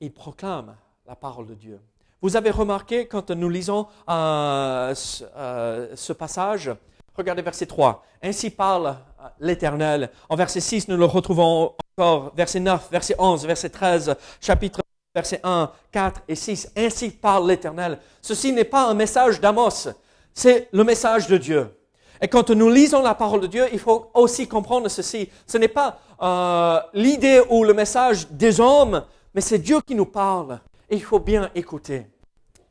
Il 0.00 0.12
proclame 0.12 0.76
la 1.06 1.16
parole 1.16 1.46
de 1.46 1.54
Dieu. 1.54 1.80
Vous 2.20 2.36
avez 2.36 2.50
remarqué 2.50 3.06
quand 3.06 3.30
nous 3.30 3.48
lisons 3.48 3.86
euh, 4.08 4.94
euh, 5.36 5.96
ce, 5.96 6.12
passage, 6.12 6.70
regardez 7.14 7.42
verset 7.42 7.66
3. 7.66 8.04
Ainsi 8.22 8.50
parle 8.50 8.96
l'Éternel. 9.40 10.10
En 10.28 10.36
verset 10.36 10.60
6, 10.60 10.88
nous 10.88 10.96
le 10.96 11.04
retrouvons 11.04 11.74
encore. 11.96 12.32
Verset 12.36 12.60
9, 12.60 12.88
verset 12.90 13.14
11, 13.18 13.46
verset 13.46 13.70
13, 13.70 14.14
chapitre 14.40 14.80
verset 15.14 15.40
1, 15.42 15.70
4 15.90 16.22
et 16.28 16.34
6. 16.34 16.72
Ainsi 16.76 17.10
parle 17.10 17.48
l'Éternel. 17.48 17.98
Ceci 18.22 18.52
n'est 18.52 18.64
pas 18.64 18.88
un 18.88 18.94
message 18.94 19.40
d'Amos, 19.40 19.88
c'est 20.32 20.68
le 20.72 20.84
message 20.84 21.26
de 21.26 21.36
Dieu. 21.36 21.74
Et 22.20 22.28
quand 22.28 22.50
nous 22.50 22.68
lisons 22.68 23.02
la 23.02 23.14
parole 23.14 23.40
de 23.40 23.46
Dieu, 23.46 23.66
il 23.72 23.78
faut 23.78 24.10
aussi 24.14 24.48
comprendre 24.48 24.88
ceci. 24.88 25.28
Ce 25.46 25.56
n'est 25.58 25.68
pas 25.68 25.98
euh, 26.20 26.80
l'idée 26.94 27.42
ou 27.48 27.64
le 27.64 27.74
message 27.74 28.28
des 28.30 28.60
hommes, 28.60 29.04
mais 29.34 29.40
c'est 29.40 29.58
Dieu 29.58 29.80
qui 29.80 29.94
nous 29.94 30.06
parle. 30.06 30.60
Et 30.90 30.96
il 30.96 31.02
faut 31.02 31.20
bien 31.20 31.50
écouter. 31.54 32.06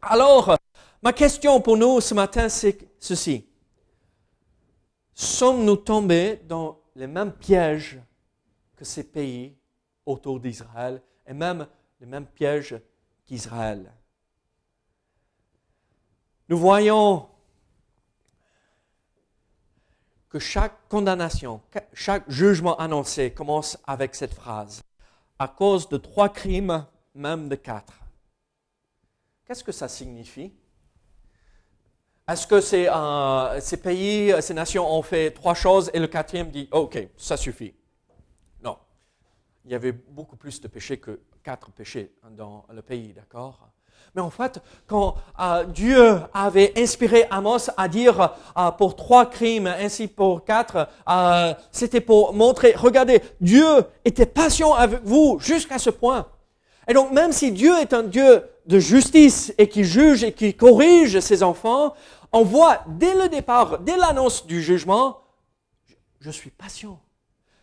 Alors, 0.01 0.55
ma 1.01 1.13
question 1.13 1.61
pour 1.61 1.77
nous 1.77 2.01
ce 2.01 2.13
matin, 2.13 2.49
c'est 2.49 2.77
ceci. 2.99 3.46
Sommes-nous 5.19 5.77
tombés 5.77 6.35
dans 6.47 6.79
les 6.95 7.07
mêmes 7.07 7.31
pièges 7.31 7.99
que 8.75 8.85
ces 8.85 9.03
pays 9.03 9.57
autour 10.05 10.39
d'Israël 10.39 11.01
et 11.25 11.33
même 11.33 11.67
les 11.99 12.05
mêmes 12.05 12.27
pièges 12.27 12.79
qu'Israël? 13.25 13.91
Nous 16.47 16.59
voyons 16.59 17.27
que 20.29 20.37
chaque 20.37 20.87
condamnation, 20.87 21.63
chaque 21.93 22.29
jugement 22.29 22.77
annoncé 22.77 23.33
commence 23.33 23.75
avec 23.87 24.13
cette 24.13 24.35
phrase. 24.35 24.83
À 25.39 25.47
cause 25.47 25.89
de 25.89 25.97
trois 25.97 26.29
crimes, 26.29 26.85
même 27.15 27.49
de 27.49 27.55
quatre. 27.55 28.01
Qu'est-ce 29.45 29.63
que 29.63 29.71
ça 29.71 29.87
signifie? 29.87 30.53
Est-ce 32.29 32.45
que 32.45 32.59
ces, 32.59 32.87
euh, 32.87 33.59
ces 33.61 33.77
pays, 33.77 34.33
ces 34.41 34.53
nations 34.53 34.85
ont 34.91 35.01
fait 35.01 35.31
trois 35.31 35.53
choses 35.53 35.89
et 35.93 35.99
le 35.99 36.07
quatrième 36.07 36.49
dit 36.49 36.67
OK, 36.71 36.97
ça 37.15 37.37
suffit? 37.37 37.73
Non. 38.61 38.77
Il 39.63 39.71
y 39.71 39.75
avait 39.75 39.93
beaucoup 39.93 40.35
plus 40.35 40.59
de 40.59 40.67
péchés 40.67 40.97
que 40.97 41.21
quatre 41.41 41.71
péchés 41.71 42.11
dans 42.31 42.65
le 42.73 42.81
pays, 42.81 43.13
d'accord? 43.13 43.69
Mais 44.13 44.21
en 44.21 44.29
fait, 44.29 44.59
quand 44.87 45.15
euh, 45.39 45.63
Dieu 45.65 46.19
avait 46.33 46.73
inspiré 46.75 47.25
Amos 47.29 47.69
à 47.77 47.87
dire 47.87 48.35
euh, 48.57 48.71
pour 48.71 48.95
trois 48.95 49.27
crimes 49.27 49.67
ainsi 49.67 50.07
pour 50.07 50.43
quatre, 50.43 50.89
euh, 51.07 51.53
c'était 51.71 52.01
pour 52.01 52.33
montrer, 52.33 52.73
regardez, 52.75 53.21
Dieu 53.39 53.65
était 54.03 54.25
patient 54.25 54.73
avec 54.73 55.01
vous 55.03 55.37
jusqu'à 55.39 55.77
ce 55.77 55.91
point. 55.91 56.25
Et 56.87 56.93
donc 56.93 57.11
même 57.11 57.31
si 57.31 57.51
Dieu 57.51 57.77
est 57.79 57.93
un 57.93 58.03
Dieu 58.03 58.43
de 58.65 58.79
justice 58.79 59.53
et 59.57 59.69
qui 59.69 59.83
juge 59.83 60.23
et 60.23 60.33
qui 60.33 60.53
corrige 60.53 61.19
ses 61.19 61.43
enfants, 61.43 61.93
on 62.31 62.43
voit 62.43 62.83
dès 62.87 63.15
le 63.15 63.29
départ, 63.29 63.79
dès 63.79 63.97
l'annonce 63.97 64.45
du 64.45 64.61
jugement, 64.61 65.21
je 66.19 66.31
suis 66.31 66.49
patient. 66.49 66.99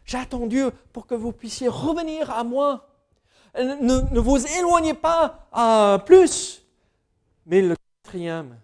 J'attends 0.04 0.46
Dieu 0.46 0.72
pour 0.92 1.06
que 1.06 1.14
vous 1.14 1.32
puissiez 1.32 1.68
revenir 1.68 2.30
à 2.30 2.44
moi 2.44 2.88
ne, 3.62 4.18
vous 4.18 4.46
éloignez 4.58 4.94
pas 4.94 5.46
à 5.52 6.02
plus. 6.04 6.64
Mais 7.46 7.62
le 7.62 7.76
quatrième 8.02 8.58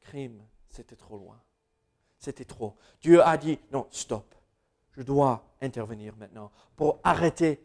crime, 0.00 0.42
c'était 0.68 0.96
trop 0.96 1.16
loin. 1.16 1.40
C'était 2.18 2.44
trop. 2.44 2.76
Dieu 3.00 3.24
a 3.26 3.36
dit, 3.36 3.58
non, 3.72 3.86
stop. 3.90 4.34
Je 4.92 5.02
dois 5.02 5.44
intervenir 5.60 6.14
maintenant 6.16 6.50
pour 6.76 7.00
arrêter 7.02 7.64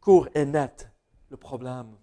court 0.00 0.28
et 0.34 0.44
net 0.44 0.88
le 1.28 1.36
problème. 1.36 1.96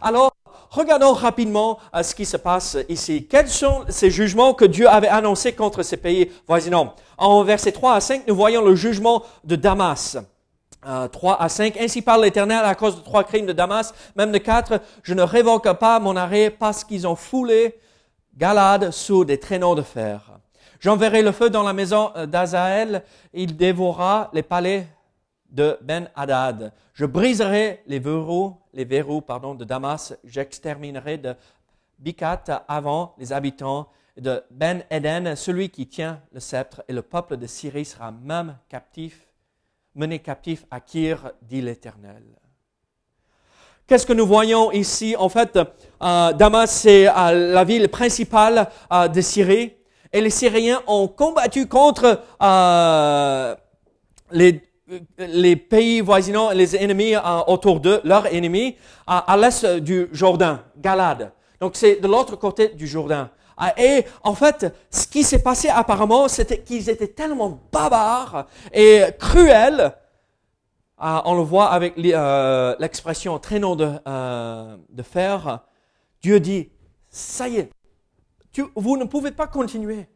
Alors, 0.00 0.34
regardons 0.70 1.12
rapidement 1.12 1.78
euh, 1.94 2.02
ce 2.02 2.14
qui 2.14 2.24
se 2.24 2.36
passe 2.36 2.76
ici. 2.88 3.26
Quels 3.26 3.48
sont 3.48 3.84
ces 3.88 4.10
jugements 4.10 4.54
que 4.54 4.64
Dieu 4.64 4.88
avait 4.88 5.08
annoncés 5.08 5.52
contre 5.52 5.82
ces 5.82 5.96
pays 5.96 6.30
voisinants? 6.46 6.94
En 7.18 7.42
versets 7.44 7.72
3 7.72 7.94
à 7.94 8.00
5, 8.00 8.26
nous 8.26 8.34
voyons 8.34 8.64
le 8.64 8.74
jugement 8.74 9.22
de 9.44 9.56
Damas. 9.56 10.16
3 10.82 11.32
euh, 11.32 11.36
à 11.38 11.48
5. 11.48 11.76
Ainsi 11.78 12.02
parle 12.02 12.24
l'Éternel 12.24 12.64
à 12.64 12.74
cause 12.74 12.96
de 12.96 13.00
trois 13.00 13.24
crimes 13.24 13.46
de 13.46 13.52
Damas, 13.52 13.94
même 14.16 14.32
de 14.32 14.38
quatre. 14.38 14.80
Je 15.02 15.14
ne 15.14 15.22
révoque 15.22 15.72
pas 15.74 15.98
mon 16.00 16.16
arrêt 16.16 16.50
parce 16.50 16.84
qu'ils 16.84 17.06
ont 17.06 17.16
foulé 17.16 17.78
Galade 18.36 18.90
sous 18.90 19.24
des 19.24 19.38
traîneaux 19.38 19.74
de 19.74 19.82
fer. 19.82 20.32
J'enverrai 20.80 21.22
le 21.22 21.32
feu 21.32 21.48
dans 21.50 21.62
la 21.62 21.72
maison 21.72 22.12
d'Azaël. 22.26 23.04
Il 23.32 23.56
dévorera 23.56 24.30
les 24.34 24.42
palais 24.42 24.86
de 25.50 25.78
Ben 25.80 26.10
Hadad. 26.14 26.72
Je 26.92 27.06
briserai 27.06 27.82
les 27.86 27.98
verrous, 27.98 28.56
les 28.74 28.84
verrous, 28.84 29.22
pardon, 29.22 29.54
de 29.54 29.64
Damas. 29.64 30.14
J'exterminerai 30.24 31.18
de 31.18 31.34
Bikat 31.98 32.64
avant 32.68 33.14
les 33.18 33.32
habitants 33.32 33.88
de 34.16 34.42
Ben 34.50 34.84
Eden, 34.90 35.34
celui 35.34 35.70
qui 35.70 35.86
tient 35.86 36.20
le 36.32 36.40
sceptre, 36.40 36.84
et 36.88 36.92
le 36.92 37.02
peuple 37.02 37.36
de 37.36 37.46
Syrie 37.46 37.84
sera 37.84 38.12
même 38.12 38.56
captif 38.68 39.28
mené 39.94 40.18
captif 40.18 40.64
à 40.70 40.80
Kir, 40.80 41.32
dit 41.42 41.62
l'Éternel. 41.62 42.22
Qu'est-ce 43.86 44.06
que 44.06 44.12
nous 44.12 44.26
voyons 44.26 44.72
ici? 44.72 45.14
En 45.16 45.28
fait, 45.28 45.56
euh, 45.56 46.32
Damas, 46.32 46.70
c'est 46.70 47.06
euh, 47.06 47.52
la 47.52 47.64
ville 47.64 47.88
principale 47.88 48.68
euh, 48.92 49.08
de 49.08 49.20
Syrie. 49.20 49.74
Et 50.12 50.20
les 50.20 50.30
Syriens 50.30 50.80
ont 50.86 51.08
combattu 51.08 51.66
contre 51.66 52.20
les, 54.30 54.62
les, 55.18 55.56
pays 55.56 56.00
voisinants, 56.00 56.50
les 56.50 56.76
ennemis 56.76 57.14
autour 57.46 57.80
d'eux, 57.80 58.00
leurs 58.04 58.26
ennemis, 58.26 58.76
à 59.06 59.36
l'est 59.36 59.64
du 59.80 60.08
Jourdain, 60.12 60.62
Galade. 60.76 61.32
Donc 61.60 61.76
c'est 61.76 61.96
de 61.96 62.06
l'autre 62.06 62.36
côté 62.36 62.68
du 62.68 62.86
Jourdain. 62.86 63.30
Ah, 63.56 63.72
et 63.80 64.04
en 64.22 64.34
fait, 64.34 64.66
ce 64.90 65.06
qui 65.06 65.22
s'est 65.22 65.42
passé 65.42 65.68
apparemment, 65.68 66.26
c'était 66.28 66.58
qu'ils 66.58 66.90
étaient 66.90 67.08
tellement 67.08 67.60
bavards 67.72 68.46
et 68.72 69.02
cruels. 69.18 69.94
Ah, 70.98 71.22
on 71.26 71.34
le 71.34 71.42
voit 71.42 71.70
avec 71.70 71.94
euh, 71.98 72.74
l'expression 72.78 73.38
traîneau 73.38 73.76
de, 73.76 73.90
euh, 74.08 74.76
de 74.88 75.02
fer. 75.02 75.60
Dieu 76.20 76.40
dit, 76.40 76.70
ça 77.08 77.48
y 77.48 77.58
est, 77.58 77.70
vous 78.74 78.96
ne 78.96 79.04
pouvez 79.04 79.30
pas 79.30 79.46
continuer. 79.46 80.06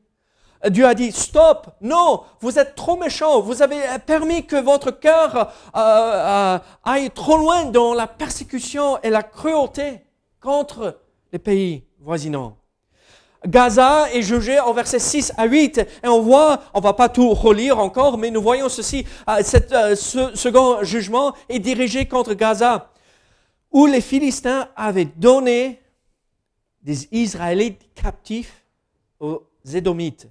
Dieu 0.67 0.87
a 0.87 0.95
dit, 0.95 1.13
stop, 1.13 1.69
non, 1.81 2.23
vous 2.41 2.59
êtes 2.59 2.75
trop 2.75 2.97
méchants, 2.97 3.41
vous 3.41 3.63
avez 3.63 3.81
permis 4.07 4.45
que 4.45 4.57
votre 4.57 4.91
cœur 4.91 5.53
euh, 5.77 6.59
aille 6.85 7.11
trop 7.11 7.37
loin 7.37 7.67
dans 7.67 7.95
la 7.95 8.07
persécution 8.07 9.01
et 9.03 9.11
la 9.11 9.23
cruauté 9.23 10.01
contre 10.41 10.99
les 11.33 11.39
pays 11.39 11.85
voisinants. 12.01 12.57
Gaza 13.47 14.13
est 14.13 14.23
jugé 14.23 14.59
en 14.59 14.73
versets 14.73 14.99
6 14.99 15.33
à 15.37 15.45
8 15.45 15.79
et 15.79 16.09
on 16.09 16.23
voit, 16.23 16.61
on 16.75 16.81
va 16.81 16.93
pas 16.93 17.09
tout 17.09 17.35
relire 17.35 17.79
encore, 17.79 18.19
mais 18.19 18.31
nous 18.31 18.43
voyons 18.43 18.69
ceci, 18.69 19.07
euh, 19.29 19.43
euh, 19.73 19.95
ce 19.95 20.35
second 20.35 20.83
jugement 20.83 21.35
est 21.49 21.61
dirigé 21.61 22.07
contre 22.07 22.35
Gaza, 22.35 22.91
où 23.71 23.87
les 23.87 24.01
Philistins 24.01 24.69
avaient 24.75 25.05
donné 25.05 25.81
des 26.83 27.07
Israélites 27.13 27.95
captifs 27.95 28.65
aux 29.21 29.47
Édomites. 29.73 30.29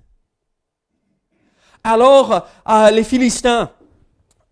Alors, 1.83 2.47
euh, 2.67 2.91
les 2.91 3.03
Philistins 3.03 3.69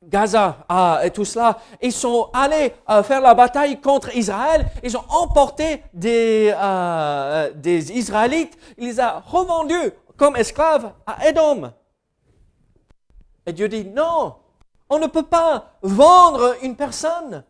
Gaza 0.07 0.57
ah, 0.69 1.01
et 1.03 1.11
tout 1.11 1.25
cela, 1.25 1.59
ils 1.81 1.91
sont 1.91 2.29
allés 2.33 2.73
euh, 2.89 3.03
faire 3.03 3.21
la 3.21 3.33
bataille 3.33 3.81
contre 3.81 4.15
Israël, 4.15 4.65
ils 4.83 4.95
ont 4.95 5.03
emporté 5.09 5.83
des, 5.93 6.53
euh, 6.55 7.51
des 7.55 7.91
Israélites, 7.91 8.57
ils 8.77 8.87
les 8.87 8.99
ont 8.99 9.21
revendus 9.25 9.91
comme 10.15 10.35
esclaves 10.35 10.91
à 11.05 11.27
Édom. 11.27 11.71
Et 13.45 13.53
Dieu 13.53 13.67
dit, 13.67 13.85
non, 13.85 14.35
on 14.89 14.99
ne 14.99 15.07
peut 15.07 15.25
pas 15.25 15.71
vendre 15.81 16.55
une 16.61 16.75
personne. 16.75 17.43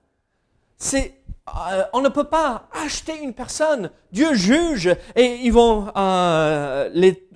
C'est, 0.77 1.13
euh, 1.47 1.83
on 1.93 2.01
ne 2.01 2.09
peut 2.09 2.25
pas 2.25 2.67
acheter 2.71 3.17
une 3.21 3.33
personne. 3.33 3.91
Dieu 4.11 4.33
juge 4.33 4.87
et 5.15 5.35
ils 5.43 5.51
vont, 5.51 5.91
les 6.93 7.27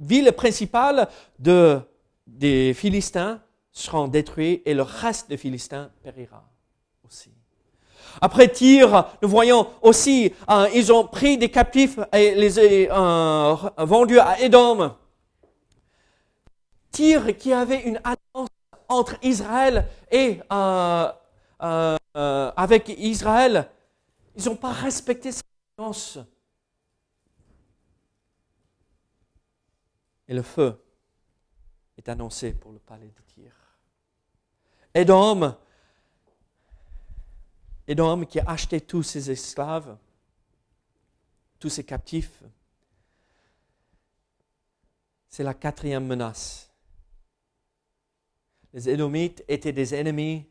villes 0.00 0.32
principales 0.32 1.08
de, 1.38 1.80
des 2.26 2.74
Philistins 2.74 3.40
seront 3.72 4.08
détruits 4.08 4.62
et 4.64 4.74
le 4.74 4.82
reste 4.82 5.28
des 5.28 5.36
Philistins 5.36 5.90
périra 6.02 6.44
aussi. 7.06 7.30
Après 8.20 8.48
Tyr, 8.48 9.04
nous 9.22 9.28
voyons 9.28 9.68
aussi, 9.82 10.32
euh, 10.50 10.68
ils 10.74 10.92
ont 10.92 11.04
pris 11.04 11.38
des 11.38 11.50
captifs 11.50 11.98
et 12.12 12.34
les 12.34 12.88
ont 12.90 13.58
euh, 13.78 13.84
vendus 13.84 14.18
à 14.18 14.40
Édom. 14.40 14.94
Tyr 16.90 17.36
qui 17.36 17.52
avait 17.52 17.82
une 17.82 18.00
alliance 18.02 18.48
entre 18.88 19.16
Israël 19.22 19.86
et 20.10 20.40
euh, 21.62 21.96
avec 22.56 22.88
Israël, 22.88 23.70
ils 24.36 24.44
n'ont 24.44 24.56
pas 24.56 24.72
respecté 24.72 25.32
cette 25.32 25.46
alliance. 25.76 26.18
Et 30.28 30.34
le 30.34 30.42
feu 30.42 30.78
est 31.96 32.08
annoncé 32.08 32.52
pour 32.52 32.72
le 32.72 32.78
palais 32.78 33.08
de 33.08 33.22
Tyr. 33.22 33.52
Édom, 34.94 35.56
Édom 37.86 38.24
qui 38.26 38.38
a 38.38 38.44
acheté 38.50 38.80
tous 38.80 39.02
ses 39.02 39.30
esclaves, 39.30 39.96
tous 41.58 41.70
ses 41.70 41.84
captifs, 41.84 42.42
c'est 45.28 45.42
la 45.42 45.54
quatrième 45.54 46.06
menace. 46.06 46.70
Les 48.72 48.88
Édomites 48.88 49.42
étaient 49.48 49.72
des 49.72 49.94
ennemis 49.94 50.46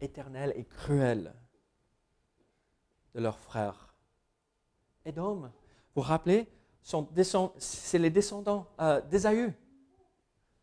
éternels 0.00 0.52
et 0.56 0.64
cruels 0.64 1.34
de 3.14 3.20
leurs 3.20 3.38
frères. 3.38 3.94
Édom, 5.04 5.40
vous 5.40 5.50
vous 5.96 6.02
rappelez, 6.02 6.48
c'est 6.82 7.98
les 7.98 8.10
descendants 8.10 8.68
euh, 8.80 9.00
d'Ésaü. 9.02 9.52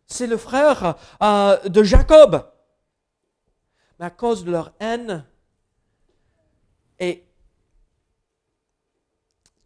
C'est 0.05 0.27
le 0.27 0.37
frère 0.37 0.95
euh, 1.21 1.57
de 1.67 1.83
Jacob. 1.83 2.51
Mais 3.99 4.05
à 4.05 4.09
cause 4.09 4.43
de 4.43 4.51
leur 4.51 4.73
haine 4.79 5.25
et 6.99 7.25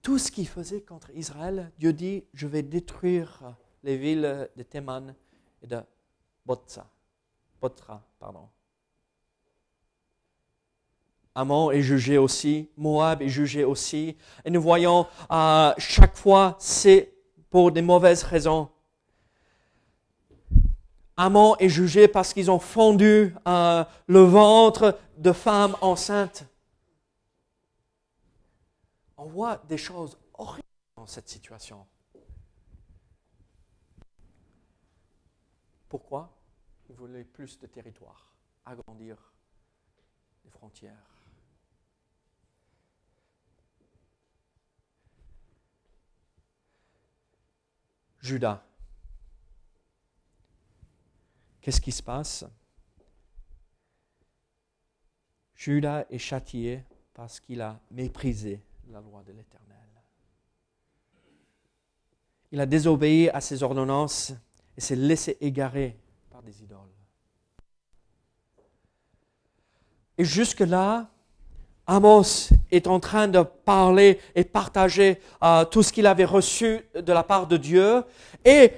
tout 0.02 0.18
ce 0.18 0.32
qu'ils 0.32 0.48
faisaient 0.48 0.82
contre 0.82 1.10
Israël, 1.12 1.72
Dieu 1.78 1.94
dit, 1.94 2.26
je 2.34 2.48
vais 2.48 2.64
détruire 2.64 3.56
les 3.84 3.98
villes 3.98 4.50
de 4.56 4.64
Théman 4.64 5.16
et 5.62 5.68
de. 5.68 5.80
Botra, 7.62 8.02
pardon. 8.20 8.50
Ammon 11.36 11.72
est 11.72 11.82
jugé 11.82 12.18
aussi, 12.18 12.70
Moab 12.76 13.22
est 13.22 13.30
jugé 13.30 13.64
aussi. 13.64 14.18
Et 14.44 14.50
nous 14.50 14.62
voyons 14.62 15.08
à 15.30 15.72
euh, 15.72 15.74
chaque 15.78 16.16
fois, 16.16 16.56
c'est 16.60 17.14
pour 17.50 17.72
des 17.72 17.82
mauvaises 17.82 18.24
raisons. 18.24 18.70
Ammon 21.16 21.56
est 21.58 21.70
jugé 21.70 22.08
parce 22.08 22.34
qu'ils 22.34 22.50
ont 22.50 22.60
fondu 22.60 23.36
euh, 23.48 23.84
le 24.08 24.22
ventre 24.22 24.98
de 25.18 25.32
femmes 25.32 25.76
enceintes. 25.82 26.46
On 29.18 29.26
voit 29.26 29.58
des 29.68 29.78
choses 29.78 30.18
horribles 30.34 30.64
dans 30.96 31.06
cette 31.06 31.28
situation. 31.28 31.86
Pourquoi? 35.90 36.32
Ils 36.90 36.96
voulaient 36.96 37.26
plus 37.26 37.60
de 37.60 37.68
territoire, 37.68 38.34
agrandir 38.66 39.18
les 40.46 40.52
frontières. 40.52 41.19
Judas. 48.22 48.64
Qu'est-ce 51.62 51.82
qui 51.82 51.92
se 51.92 52.04
passe? 52.04 52.46
Judas 55.56 56.06
est 56.10 56.18
châtié 56.18 56.84
parce 57.14 57.40
qu'il 57.40 57.62
a 57.62 57.80
méprisé 57.92 58.62
la 58.90 59.02
loi 59.02 59.24
de 59.24 59.34
l'Éternel. 59.34 59.78
Il 62.52 62.60
a 62.60 62.66
désobéi 62.66 63.30
à 63.30 63.42
ses 63.42 63.62
ordonnances 63.62 64.34
et 64.78 64.82
s'est 64.82 64.96
laissé 64.96 65.38
égarer 65.42 66.00
par 66.30 66.42
des 66.42 66.64
idoles. 66.64 66.90
Et 70.18 70.26
jusque-là, 70.26 71.12
Amos 71.90 72.50
est 72.70 72.86
en 72.86 73.00
train 73.00 73.28
de 73.28 73.42
parler 73.42 74.20
et 74.36 74.44
partager 74.44 75.20
euh, 75.42 75.66
tout 75.66 75.82
ce 75.82 75.92
qu'il 75.92 76.06
avait 76.06 76.24
reçu 76.24 76.82
de 76.94 77.12
la 77.12 77.24
part 77.24 77.48
de 77.48 77.58
Dieu. 77.58 78.04
Et 78.46 78.74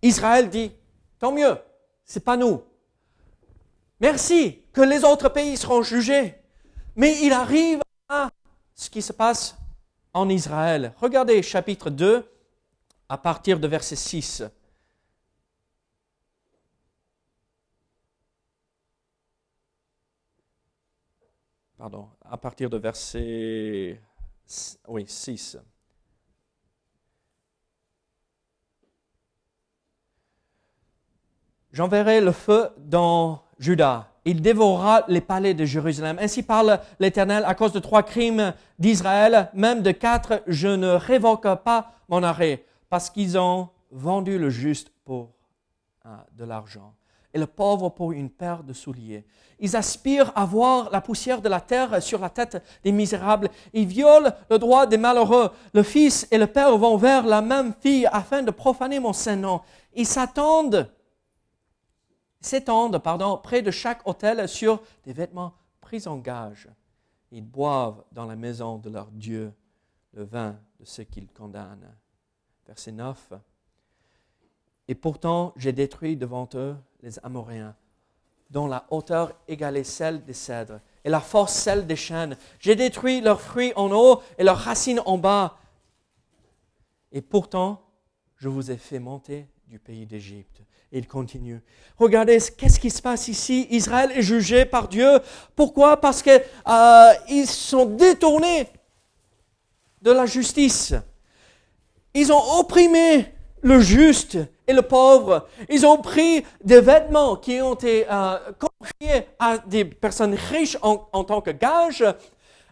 Israël 0.00 0.48
dit, 0.48 0.72
tant 1.18 1.30
mieux, 1.30 1.58
c'est 2.06 2.24
pas 2.24 2.38
nous. 2.38 2.62
Merci 4.00 4.62
que 4.72 4.80
les 4.80 5.04
autres 5.04 5.28
pays 5.28 5.58
seront 5.58 5.82
jugés. 5.82 6.36
Mais 6.96 7.20
il 7.22 7.34
arrive 7.34 7.82
à 8.08 8.30
ce 8.74 8.88
qui 8.88 9.02
se 9.02 9.12
passe 9.12 9.54
en 10.14 10.30
Israël. 10.30 10.94
Regardez 11.02 11.42
chapitre 11.42 11.90
2 11.90 12.26
à 13.10 13.18
partir 13.18 13.60
de 13.60 13.68
verset 13.68 13.96
6. 13.96 14.44
pardon, 21.78 22.10
à 22.30 22.36
partir 22.36 22.70
de 22.70 22.76
verset 22.76 24.00
oui, 24.86 25.04
6. 25.06 25.58
J'enverrai 31.72 32.20
le 32.20 32.32
feu 32.32 32.70
dans 32.78 33.42
Juda. 33.58 34.10
Il 34.24 34.40
dévorera 34.42 35.04
les 35.08 35.20
palais 35.20 35.54
de 35.54 35.64
Jérusalem. 35.64 36.18
Ainsi 36.20 36.42
parle 36.42 36.80
l'Éternel 36.98 37.44
à 37.46 37.54
cause 37.54 37.72
de 37.72 37.78
trois 37.78 38.02
crimes 38.02 38.54
d'Israël, 38.78 39.50
même 39.54 39.82
de 39.82 39.90
quatre, 39.90 40.42
je 40.46 40.68
ne 40.68 40.88
révoque 40.88 41.46
pas 41.62 41.92
mon 42.08 42.22
arrêt, 42.22 42.64
parce 42.88 43.10
qu'ils 43.10 43.38
ont 43.38 43.68
vendu 43.90 44.38
le 44.38 44.50
juste 44.50 44.90
pour 45.04 45.32
euh, 46.06 46.16
de 46.32 46.44
l'argent 46.44 46.94
et 47.34 47.38
le 47.38 47.46
pauvre 47.46 47.90
pour 47.90 48.12
une 48.12 48.30
paire 48.30 48.62
de 48.62 48.72
souliers. 48.72 49.24
Ils 49.60 49.76
aspirent 49.76 50.32
à 50.34 50.44
voir 50.44 50.90
la 50.90 51.00
poussière 51.00 51.42
de 51.42 51.48
la 51.48 51.60
terre 51.60 52.02
sur 52.02 52.20
la 52.20 52.30
tête 52.30 52.62
des 52.84 52.92
misérables. 52.92 53.50
Ils 53.72 53.86
violent 53.86 54.30
le 54.50 54.58
droit 54.58 54.86
des 54.86 54.96
malheureux. 54.96 55.50
Le 55.74 55.82
fils 55.82 56.26
et 56.30 56.38
le 56.38 56.46
père 56.46 56.76
vont 56.78 56.96
vers 56.96 57.26
la 57.26 57.42
même 57.42 57.74
fille 57.80 58.06
afin 58.06 58.42
de 58.42 58.50
profaner 58.50 59.00
mon 59.00 59.12
saint 59.12 59.36
nom. 59.36 59.60
Ils 59.94 60.06
s'attendent, 60.06 60.90
s'étendent, 62.40 62.98
pardon, 62.98 63.38
près 63.42 63.62
de 63.62 63.70
chaque 63.70 64.06
hôtel 64.06 64.48
sur 64.48 64.80
des 65.04 65.12
vêtements 65.12 65.54
pris 65.80 66.06
en 66.06 66.18
gage. 66.18 66.68
Ils 67.30 67.44
boivent 67.44 68.04
dans 68.12 68.26
la 68.26 68.36
maison 68.36 68.78
de 68.78 68.90
leur 68.90 69.10
Dieu 69.10 69.52
le 70.14 70.24
vin 70.24 70.58
de 70.80 70.84
ceux 70.84 71.04
qu'ils 71.04 71.28
condamnent. 71.28 71.94
Verset 72.66 72.92
9. 72.92 73.32
Et 74.86 74.94
pourtant, 74.94 75.52
j'ai 75.56 75.72
détruit 75.72 76.16
devant 76.16 76.48
eux 76.54 76.76
les 77.02 77.18
Amoréens, 77.22 77.74
dont 78.50 78.66
la 78.66 78.86
hauteur 78.90 79.32
égalait 79.46 79.84
celle 79.84 80.24
des 80.24 80.32
cèdres 80.32 80.80
et 81.04 81.10
la 81.10 81.20
force 81.20 81.54
celle 81.54 81.86
des 81.86 81.96
chênes. 81.96 82.36
J'ai 82.58 82.76
détruit 82.76 83.20
leurs 83.20 83.40
fruits 83.40 83.72
en 83.76 83.90
haut 83.92 84.22
et 84.36 84.44
leurs 84.44 84.58
racines 84.58 85.00
en 85.06 85.18
bas. 85.18 85.58
Et 87.12 87.22
pourtant, 87.22 87.82
je 88.36 88.48
vous 88.48 88.70
ai 88.70 88.76
fait 88.76 88.98
monter 88.98 89.46
du 89.66 89.78
pays 89.78 90.06
d'Égypte. 90.06 90.62
Il 90.90 91.06
continue. 91.06 91.60
Regardez, 91.98 92.38
qu'est-ce 92.56 92.80
qui 92.80 92.90
se 92.90 93.02
passe 93.02 93.28
ici 93.28 93.66
Israël 93.70 94.10
est 94.12 94.22
jugé 94.22 94.64
par 94.64 94.88
Dieu. 94.88 95.20
Pourquoi? 95.54 96.00
Parce 96.00 96.22
qu'ils 96.22 96.42
euh, 96.66 97.44
sont 97.46 97.84
détournés 97.84 98.68
de 100.00 100.10
la 100.10 100.24
justice. 100.24 100.94
Ils 102.14 102.32
ont 102.32 102.58
opprimé 102.58 103.26
le 103.60 103.80
juste 103.80 104.38
et 104.68 104.72
le 104.74 104.82
pauvre. 104.82 105.48
Ils 105.68 105.84
ont 105.86 105.96
pris 105.96 106.44
des 106.62 106.80
vêtements 106.80 107.36
qui 107.36 107.60
ont 107.60 107.74
été 107.74 108.06
euh, 108.08 108.38
confiés 108.58 109.26
à 109.38 109.58
des 109.58 109.84
personnes 109.84 110.34
riches 110.34 110.76
en, 110.82 111.24
tant 111.24 111.40
que 111.40 111.50
gage 111.50 112.04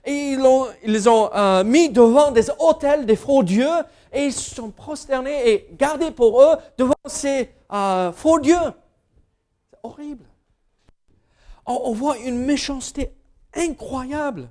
et 0.04 0.12
ils, 0.12 0.42
les 0.84 1.08
ont 1.08 1.30
euh, 1.34 1.64
mis 1.64 1.88
devant 1.88 2.30
des 2.30 2.48
hôtels 2.60 3.06
des 3.06 3.16
faux 3.16 3.42
dieux 3.42 3.82
et 4.12 4.26
ils 4.26 4.32
se 4.32 4.54
sont 4.54 4.70
prosternés 4.70 5.50
et 5.50 5.68
gardés 5.72 6.12
pour 6.12 6.40
eux 6.42 6.56
devant 6.78 6.94
ces 7.06 7.50
euh, 7.72 8.12
faux 8.12 8.38
dieux. 8.38 8.54
C'est 9.70 9.78
horrible. 9.82 10.24
on 11.66 11.92
voit 11.92 12.18
une 12.18 12.44
méchanceté 12.44 13.10
incroyable. 13.54 14.50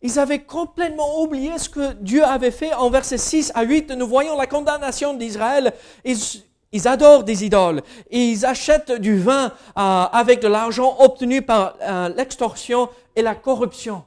Ils 0.00 0.18
avaient 0.18 0.44
complètement 0.44 1.20
oublié 1.22 1.58
ce 1.58 1.68
que 1.68 1.92
Dieu 1.94 2.24
avait 2.24 2.52
fait 2.52 2.72
en 2.74 2.88
versets 2.88 3.18
6 3.18 3.52
à 3.54 3.62
8. 3.62 3.90
Nous 3.92 4.06
voyons 4.06 4.36
la 4.36 4.46
condamnation 4.46 5.14
d'Israël. 5.14 5.74
Ils, 6.04 6.86
adorent 6.86 7.24
des 7.24 7.44
idoles. 7.44 7.82
Ils 8.10 8.46
achètent 8.46 8.92
du 8.92 9.18
vin 9.18 9.46
euh, 9.46 9.50
avec 9.76 10.40
de 10.40 10.46
l'argent 10.46 10.96
obtenu 11.00 11.42
par 11.42 11.74
euh, 11.80 12.08
l'extorsion 12.10 12.88
et 13.16 13.22
la 13.22 13.34
corruption. 13.34 14.04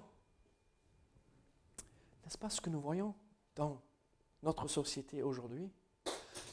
N'est-ce 2.23 2.37
pas 2.37 2.49
ce 2.49 2.61
que 2.61 2.69
nous 2.69 2.79
voyons 2.79 3.13
dans 3.57 3.77
notre 4.43 4.69
société 4.69 5.21
aujourd'hui? 5.21 5.67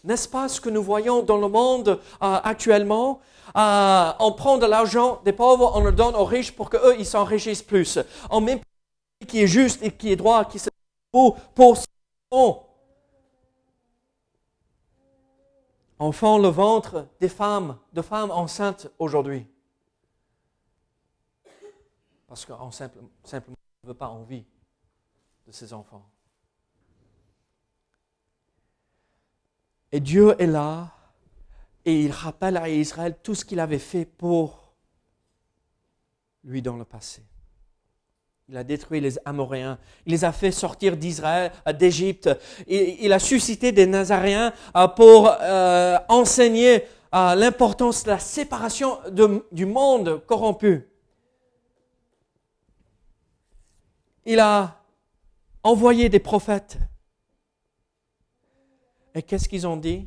N'est-ce 0.03 0.29
pas 0.29 0.49
ce 0.49 0.61
que 0.61 0.69
nous 0.69 0.83
voyons 0.83 1.23
dans 1.23 1.37
le 1.37 1.49
monde 1.49 1.89
euh, 1.91 2.41
actuellement? 2.43 3.21
On 3.55 4.35
prend 4.37 4.59
de 4.59 4.67
l'argent 4.67 5.21
des 5.25 5.33
pauvres, 5.33 5.73
on 5.77 5.81
le 5.81 5.93
donne 5.93 6.17
aux 6.17 6.25
riches 6.25 6.53
pour 6.53 6.71
qu'eux, 6.71 6.97
ils 6.99 7.07
s'enrichissent 7.07 7.63
plus. 7.63 8.01
Qui 9.27 9.43
est 9.43 9.47
juste 9.47 9.83
et 9.83 9.91
qui 9.91 10.13
est 10.13 10.17
droit, 10.17 10.45
qui 10.45 10.59
se 10.59 10.71
pour, 11.11 11.37
pour 11.51 11.77
Enfant 16.01 16.39
le 16.39 16.49
ventre 16.49 17.09
des 17.19 17.29
femmes, 17.29 17.77
de 17.93 18.03
femmes 18.03 18.31
enceintes 18.31 18.89
aujourd'hui. 18.99 19.47
Parce 22.29 22.45
qu'on 22.45 22.71
simplement 22.71 23.57
ne 23.83 23.89
veut 23.89 23.95
pas 23.95 24.09
envie 24.09 24.45
de 25.47 25.53
ses 25.53 25.73
enfants. 25.73 26.09
Et 29.91 30.01
Dieu 30.01 30.41
est 30.41 30.47
là 30.47 30.93
et 31.85 32.05
il 32.05 32.13
rappelle 32.13 32.59
à 32.59 32.69
Israël 32.69 33.19
tout 33.23 33.35
ce 33.35 33.45
qu'il 33.45 33.59
avait 33.59 33.79
fait 33.79 34.05
pour 34.05 34.75
lui 36.45 36.61
dans 36.61 36.77
le 36.77 36.85
passé. 36.85 37.25
Il 38.51 38.57
a 38.57 38.65
détruit 38.65 39.01
les 39.01 39.19
Amoréens. 39.27 39.79
Il 40.07 40.13
les 40.13 40.25
a 40.25 40.33
fait 40.33 40.51
sortir 40.53 40.97
d'Israël, 40.97 41.53
euh, 41.67 41.73
d'Égypte. 41.73 42.31
Il, 42.67 43.13
a 43.13 43.19
suscité 43.19 43.73
des 43.73 43.87
Nazaréens 43.87 44.55
euh, 44.75 44.89
pour 44.89 45.29
euh, 45.29 45.99
enseigner 46.09 46.85
l'importance 47.13 48.05
de 48.05 48.11
la 48.11 48.19
séparation 48.19 48.99
du 49.51 49.65
monde 49.65 50.23
corrompu. 50.27 50.87
Il 54.27 54.41
a 54.41 54.83
envoyé 55.63 56.11
des 56.11 56.19
prophètes. 56.19 56.79
Et 59.15 59.23
qu'est-ce 59.23 59.49
qu'ils 59.49 59.67
ont 59.67 59.79
dit? 59.79 60.07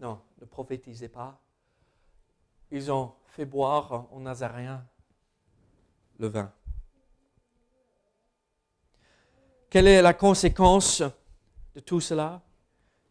Non, 0.00 0.20
ne 0.40 0.46
prophétisez 0.46 1.08
pas. 1.08 1.40
Ils 2.70 2.92
ont 2.92 3.12
fait 3.26 3.44
boire 3.44 4.06
aux 4.12 4.20
Nazaréens 4.20 4.84
le 6.18 6.28
vin. 6.28 6.52
Quelle 9.74 9.88
est 9.88 10.02
la 10.02 10.14
conséquence 10.14 11.02
de 11.74 11.80
tout 11.80 12.00
cela? 12.00 12.40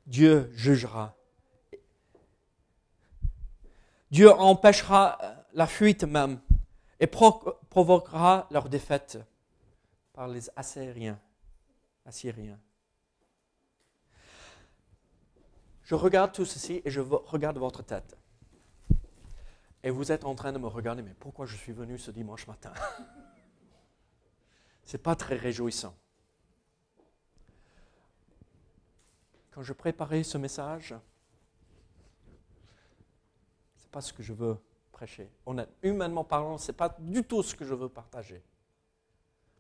Dieu 0.06 0.50
jugera. 0.56 1.14
Dieu 4.10 4.32
empêchera 4.32 5.20
la 5.52 5.68
fuite 5.68 6.06
même 6.06 6.40
et 7.02 7.08
provoquera 7.08 8.48
leur 8.50 8.70
défaite 8.70 9.20
par 10.14 10.30
les 10.30 10.50
Assyriens. 10.56 11.20
Assyriens. 12.06 12.60
Je 15.84 15.96
regarde 15.96 16.32
tout 16.32 16.46
ceci 16.46 16.82
et 16.86 16.90
je 16.90 17.02
regarde 17.02 17.58
votre 17.58 17.84
tête. 17.84 18.16
Et 19.84 19.90
vous 19.90 20.14
êtes 20.14 20.24
en 20.24 20.34
train 20.34 20.54
de 20.54 20.60
me 20.60 20.68
regarder, 20.68 21.02
mais 21.02 21.16
pourquoi 21.20 21.46
je 21.46 21.58
suis 21.58 21.74
venu 21.74 21.98
ce 21.98 22.10
dimanche 22.10 22.48
matin? 22.48 22.72
Ce 24.86 24.96
n'est 24.96 25.04
pas 25.04 25.18
très 25.18 25.36
réjouissant. 25.36 25.94
Quand 29.54 29.62
je 29.62 29.74
préparais 29.74 30.24
ce 30.24 30.38
message, 30.38 30.96
ce 33.76 33.84
n'est 33.84 33.92
pas 33.92 34.02
ce 34.02 34.12
que 34.12 34.24
je 34.24 34.34
veux 34.34 34.58
prêcher. 34.92 35.30
humainement 35.84 36.24
parlant, 36.24 36.58
ce 36.58 36.72
n'est 36.72 36.76
pas 36.78 36.96
du 37.00 37.24
tout 37.24 37.44
ce 37.44 37.54
que 37.54 37.66
je 37.66 37.74
veux 37.74 37.90
partager. 37.90 38.42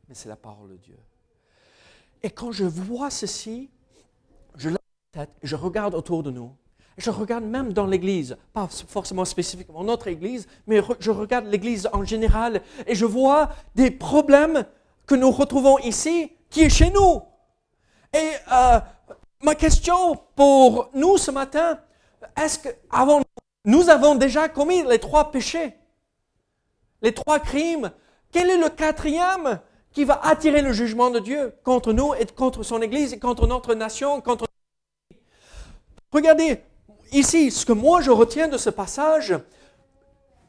Mais 0.07 0.15
c'est 0.15 0.29
la 0.29 0.35
parole 0.35 0.71
de 0.71 0.77
Dieu. 0.77 0.97
Et 2.23 2.29
quand 2.29 2.51
je 2.51 2.65
vois 2.65 3.09
ceci, 3.09 3.69
je 4.55 4.69
lève 4.69 4.79
la 5.13 5.25
tête 5.25 5.35
je 5.43 5.55
regarde 5.55 5.93
autour 5.93 6.23
de 6.23 6.31
nous. 6.31 6.55
Je 6.97 7.09
regarde 7.09 7.43
même 7.43 7.73
dans 7.73 7.87
l'Église, 7.87 8.37
pas 8.53 8.67
forcément 8.67 9.25
spécifiquement 9.25 9.83
notre 9.83 10.07
Église, 10.07 10.47
mais 10.67 10.79
je 10.99 11.11
regarde 11.11 11.45
l'Église 11.45 11.89
en 11.91 12.03
général 12.03 12.61
et 12.85 12.93
je 12.93 13.05
vois 13.05 13.49
des 13.73 13.89
problèmes 13.89 14.65
que 15.07 15.15
nous 15.15 15.31
retrouvons 15.31 15.79
ici 15.79 16.31
qui 16.49 16.61
est 16.61 16.69
chez 16.69 16.91
nous. 16.91 17.21
Et 18.13 18.31
euh, 18.51 18.79
ma 19.43 19.55
question 19.55 20.17
pour 20.35 20.89
nous 20.93 21.17
ce 21.17 21.29
matin, 21.29 21.77
est-ce 22.41 22.59
que 22.59 22.69
avant, 22.89 23.21
nous 23.65 23.89
avons 23.89 24.15
déjà 24.15 24.47
commis 24.49 24.83
les 24.83 24.99
trois 24.99 25.31
péchés, 25.31 25.75
les 27.01 27.13
trois 27.13 27.39
crimes 27.39 27.91
Quel 28.31 28.49
est 28.49 28.57
le 28.57 28.69
quatrième 28.69 29.59
qui 29.91 30.05
va 30.05 30.19
attirer 30.23 30.61
le 30.61 30.71
jugement 30.71 31.11
de 31.11 31.19
Dieu 31.19 31.53
contre 31.63 31.93
nous 31.93 32.13
et 32.15 32.25
contre 32.25 32.63
son 32.63 32.81
Église 32.81 33.13
et 33.13 33.19
contre 33.19 33.45
notre 33.45 33.75
nation, 33.75 34.23
Regardez, 36.11 36.61
ici, 37.11 37.51
ce 37.51 37.65
que 37.65 37.73
moi 37.73 38.01
je 38.01 38.11
retiens 38.11 38.47
de 38.47 38.57
ce 38.57 38.69
passage, 38.69 39.35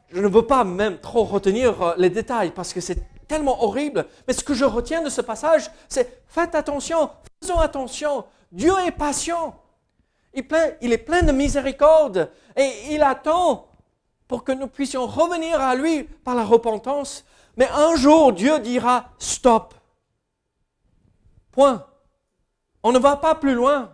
je 0.09 0.21
ne 0.21 0.27
veux 0.27 0.45
pas 0.45 0.63
même 0.63 0.99
trop 0.99 1.23
retenir 1.23 1.81
euh, 1.81 1.93
les 1.97 2.11
détails 2.11 2.51
parce 2.51 2.71
que 2.71 2.79
c'est 2.79 3.03
tellement 3.27 3.63
horrible, 3.63 4.05
mais 4.27 4.33
ce 4.33 4.43
que 4.43 4.53
je 4.53 4.63
retiens 4.63 5.01
de 5.01 5.09
ce 5.09 5.21
passage, 5.21 5.71
c'est 5.89 6.23
faites 6.27 6.53
attention, 6.53 7.09
faisons 7.41 7.59
attention, 7.59 8.25
Dieu 8.55 8.73
est 8.87 8.93
patient. 8.93 9.61
Il, 10.33 10.93
est 10.93 10.97
plein 10.97 11.23
de 11.23 11.33
miséricorde 11.33 12.31
et 12.55 12.93
il 12.93 13.03
attend 13.03 13.67
pour 14.29 14.45
que 14.45 14.53
nous 14.53 14.67
puissions 14.67 15.05
revenir 15.07 15.59
à 15.59 15.75
lui 15.75 16.03
par 16.03 16.35
la 16.35 16.45
repentance. 16.45 17.25
Mais 17.57 17.67
un 17.67 17.95
jour, 17.95 18.31
Dieu 18.31 18.59
dira 18.59 19.09
stop. 19.19 19.73
Point. 21.51 21.85
On 22.81 22.93
ne 22.93 22.99
va 22.99 23.17
pas 23.17 23.35
plus 23.35 23.53
loin. 23.53 23.93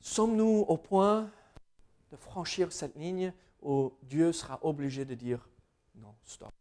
Sommes-nous 0.00 0.64
au 0.66 0.76
point 0.76 1.30
de 2.10 2.16
franchir 2.16 2.72
cette 2.72 2.96
ligne 2.96 3.32
où 3.62 3.92
Dieu 4.02 4.32
sera 4.32 4.58
obligé 4.62 5.04
de 5.04 5.14
dire 5.14 5.48
non, 5.94 6.14
stop. 6.24 6.52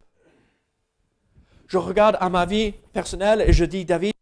Je 1.66 1.78
regarde 1.80 2.18
à 2.20 2.30
ma 2.30 2.46
vie 2.46 2.72
personnelle 2.94 3.42
et 3.42 3.54
je 3.54 3.66
dis, 3.66 3.84
David, 3.84 4.14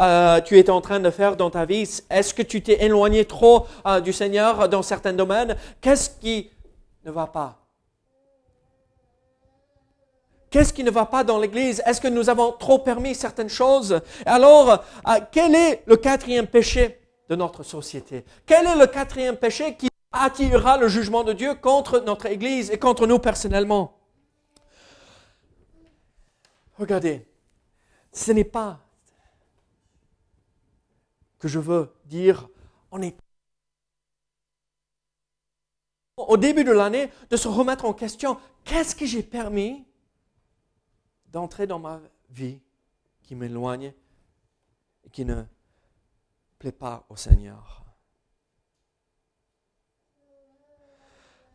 euh, 0.00 0.40
tu 0.40 0.58
es 0.58 0.70
en 0.70 0.80
train 0.80 1.00
de 1.00 1.10
faire 1.10 1.36
dans 1.36 1.50
ta 1.50 1.64
vie. 1.64 1.88
Est-ce 2.10 2.34
que 2.34 2.42
tu 2.42 2.62
t'es 2.62 2.84
éloigné 2.84 3.24
trop 3.24 3.66
euh, 3.86 4.00
du 4.00 4.12
Seigneur 4.12 4.68
dans 4.68 4.82
certains 4.82 5.12
domaines? 5.12 5.56
Qu'est-ce 5.80 6.10
qui 6.10 6.50
ne 7.04 7.10
va 7.10 7.26
pas? 7.26 7.58
Qu'est-ce 10.50 10.74
qui 10.74 10.84
ne 10.84 10.90
va 10.90 11.06
pas 11.06 11.24
dans 11.24 11.38
l'Église? 11.38 11.82
Est-ce 11.86 12.00
que 12.00 12.08
nous 12.08 12.28
avons 12.28 12.52
trop 12.52 12.78
permis 12.78 13.14
certaines 13.14 13.48
choses? 13.48 14.00
Alors, 14.26 14.70
euh, 15.08 15.20
quel 15.30 15.54
est 15.54 15.82
le 15.86 15.96
quatrième 15.96 16.46
péché 16.46 17.00
de 17.30 17.36
notre 17.36 17.62
société? 17.62 18.24
Quel 18.44 18.66
est 18.66 18.76
le 18.76 18.86
quatrième 18.86 19.36
péché 19.36 19.76
qui 19.76 19.88
attirera 20.12 20.76
le 20.76 20.88
jugement 20.88 21.24
de 21.24 21.32
Dieu 21.32 21.54
contre 21.54 22.00
notre 22.00 22.26
Église 22.26 22.70
et 22.70 22.78
contre 22.78 23.06
nous 23.06 23.18
personnellement? 23.18 23.96
Regardez, 26.78 27.26
ce 28.12 28.32
n'est 28.32 28.44
pas 28.44 28.78
que 31.42 31.48
je 31.48 31.58
veux 31.58 31.92
dire, 32.04 32.48
on 32.92 33.02
est 33.02 33.16
au 36.16 36.36
début 36.36 36.62
de 36.62 36.70
l'année 36.70 37.10
de 37.30 37.36
se 37.36 37.48
remettre 37.48 37.84
en 37.84 37.92
question, 37.92 38.38
qu'est-ce 38.62 38.94
que 38.94 39.04
j'ai 39.04 39.24
permis 39.24 39.84
d'entrer 41.26 41.66
dans 41.66 41.80
ma 41.80 42.00
vie 42.30 42.60
qui 43.24 43.34
m'éloigne 43.34 43.92
et 45.02 45.10
qui 45.10 45.24
ne 45.24 45.42
plaît 46.60 46.70
pas 46.70 47.04
au 47.08 47.16
Seigneur? 47.16 47.82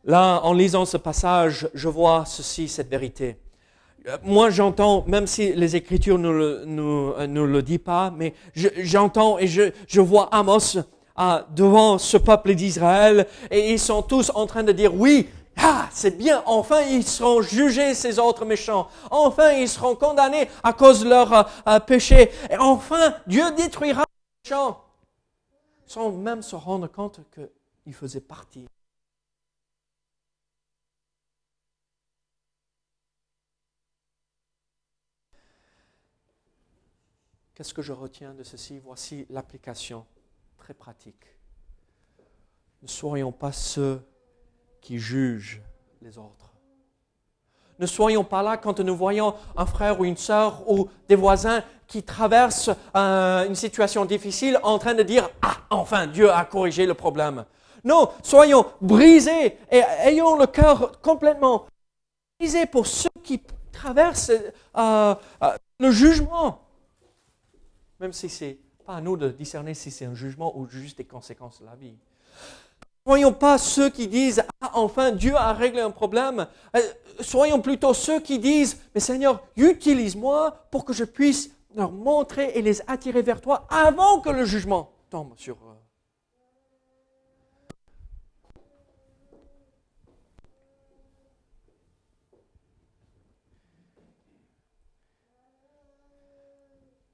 Là, 0.04 0.41
en 0.43 0.52
lisant 0.52 0.84
ce 0.84 0.97
passage, 0.97 1.69
je 1.73 1.88
vois 1.88 2.26
ceci, 2.26 2.67
cette 2.67 2.89
vérité. 2.89 3.39
Euh, 4.07 4.17
moi 4.23 4.49
j'entends, 4.49 5.03
même 5.07 5.27
si 5.27 5.53
les 5.53 5.75
Écritures 5.75 6.17
ne 6.17 6.29
le, 6.29 6.63
euh, 6.67 7.61
disent 7.61 7.79
pas, 7.79 8.11
mais 8.15 8.33
j'entends 8.55 9.37
et 9.37 9.47
je, 9.47 9.99
vois 9.99 10.29
Amos 10.31 10.77
ah, 11.15 11.45
devant 11.55 11.97
ce 11.97 12.15
peuple 12.15 12.55
d'Israël 12.55 13.27
et 13.51 13.71
ils 13.73 13.79
sont 13.79 14.01
tous 14.01 14.31
en 14.33 14.45
train 14.45 14.63
de 14.63 14.71
dire 14.71 14.93
oui, 14.95 15.27
ah, 15.57 15.89
c'est 15.91 16.17
bien, 16.17 16.41
enfin 16.45 16.81
ils 16.89 17.03
seront 17.03 17.41
jugés 17.41 17.93
ces 17.95 18.17
autres 18.19 18.45
méchants, 18.45 18.87
enfin 19.11 19.51
ils 19.51 19.67
seront 19.67 19.95
condamnés 19.95 20.47
à 20.63 20.71
cause 20.71 21.03
de 21.03 21.09
leur 21.09 21.49
euh, 21.67 21.79
péché, 21.79 22.31
et 22.49 22.57
enfin 22.57 23.13
Dieu 23.25 23.43
détruira 23.57 24.03
les 24.03 24.49
méchants, 24.51 24.79
sans 25.85 26.11
même 26.11 26.43
se 26.43 26.55
rendre 26.55 26.87
compte 26.87 27.19
qu'ils 27.33 27.93
faisaient 27.93 28.21
partie 28.21 28.67
Qu'est-ce 37.57 37.73
que 37.73 37.81
je 37.81 37.91
retiens 37.91 38.35
de 38.35 38.43
ceci? 38.43 38.77
Voici 38.77 39.25
l'application 39.31 40.05
très 40.59 40.75
pratique. 40.75 41.25
Ne 42.83 42.87
soyons 42.87 43.31
pas 43.31 43.51
ceux 43.51 43.99
qui 44.79 44.99
jugent 44.99 45.63
les 46.03 46.19
autres. 46.19 46.53
ne 47.79 47.87
soyons 47.87 48.23
pas 48.23 48.43
là 48.43 48.57
quand 48.57 48.79
nous 48.79 48.95
voyons 48.95 49.33
un 49.55 49.65
frère 49.65 49.99
ou 49.99 50.05
une 50.05 50.17
sœur 50.17 50.69
ou 50.69 50.87
des 51.09 51.15
voisins 51.15 51.63
qui 51.87 52.03
traversent 52.03 52.69
euh, 52.95 53.47
une 53.47 53.55
situation 53.55 54.05
difficile 54.05 54.59
en 54.61 54.77
train 54.77 54.93
de 54.93 55.01
dire 55.01 55.27
Ah, 55.41 55.57
enfin, 55.71 56.05
Dieu 56.05 56.31
a 56.31 56.45
corrigé 56.45 56.85
le 56.85 56.93
problème. 56.93 57.43
Non, 57.83 58.11
soyons 58.21 58.67
brisés 58.81 59.57
et 59.71 59.81
ayons 60.05 60.37
le 60.37 60.45
cœur 60.45 61.01
complètement 61.01 61.65
brisé 62.39 62.67
pour 62.67 62.85
ceux 62.85 63.09
qui 63.23 63.41
traversent 63.71 64.29
euh, 64.77 65.15
euh, 65.41 65.57
le 65.79 65.89
jugement. 65.89 66.66
Même 67.99 68.13
si 68.13 68.29
c'est 68.29 68.57
pas 68.86 68.95
à 68.95 69.01
nous 69.01 69.17
de 69.17 69.29
discerner 69.29 69.73
si 69.73 69.91
c'est 69.91 70.05
un 70.05 70.13
jugement 70.13 70.57
ou 70.57 70.67
juste 70.67 70.97
des 70.97 71.05
conséquences 71.05 71.60
de 71.62 71.65
la 71.65 71.75
vie. 71.75 71.95
Soyons 73.05 73.33
pas 73.33 73.57
ceux 73.57 73.89
qui 73.89 74.07
disent 74.07 74.43
Ah, 74.62 74.71
enfin, 74.73 75.12
Dieu 75.12 75.36
a 75.36 75.53
réglé 75.53 75.81
un 75.81 75.91
problème. 75.91 76.45
Soyons 77.21 77.62
plutôt 77.62 77.93
ceux 77.93 78.19
qui 78.19 78.38
disent 78.38 78.81
Mais 78.93 78.99
Seigneur, 78.99 79.41
utilise-moi 79.55 80.67
pour 80.71 80.83
que 80.83 80.93
je 80.93 81.05
puisse 81.05 81.51
leur 81.75 81.91
montrer 81.91 82.51
et 82.55 82.62
les 82.62 82.81
attirer 82.89 83.21
vers 83.21 83.39
toi 83.39 83.65
avant 83.69 84.19
que 84.19 84.29
le 84.29 84.45
jugement 84.45 84.91
tombe 85.10 85.33
sur 85.38 85.55
eux. 85.55 85.76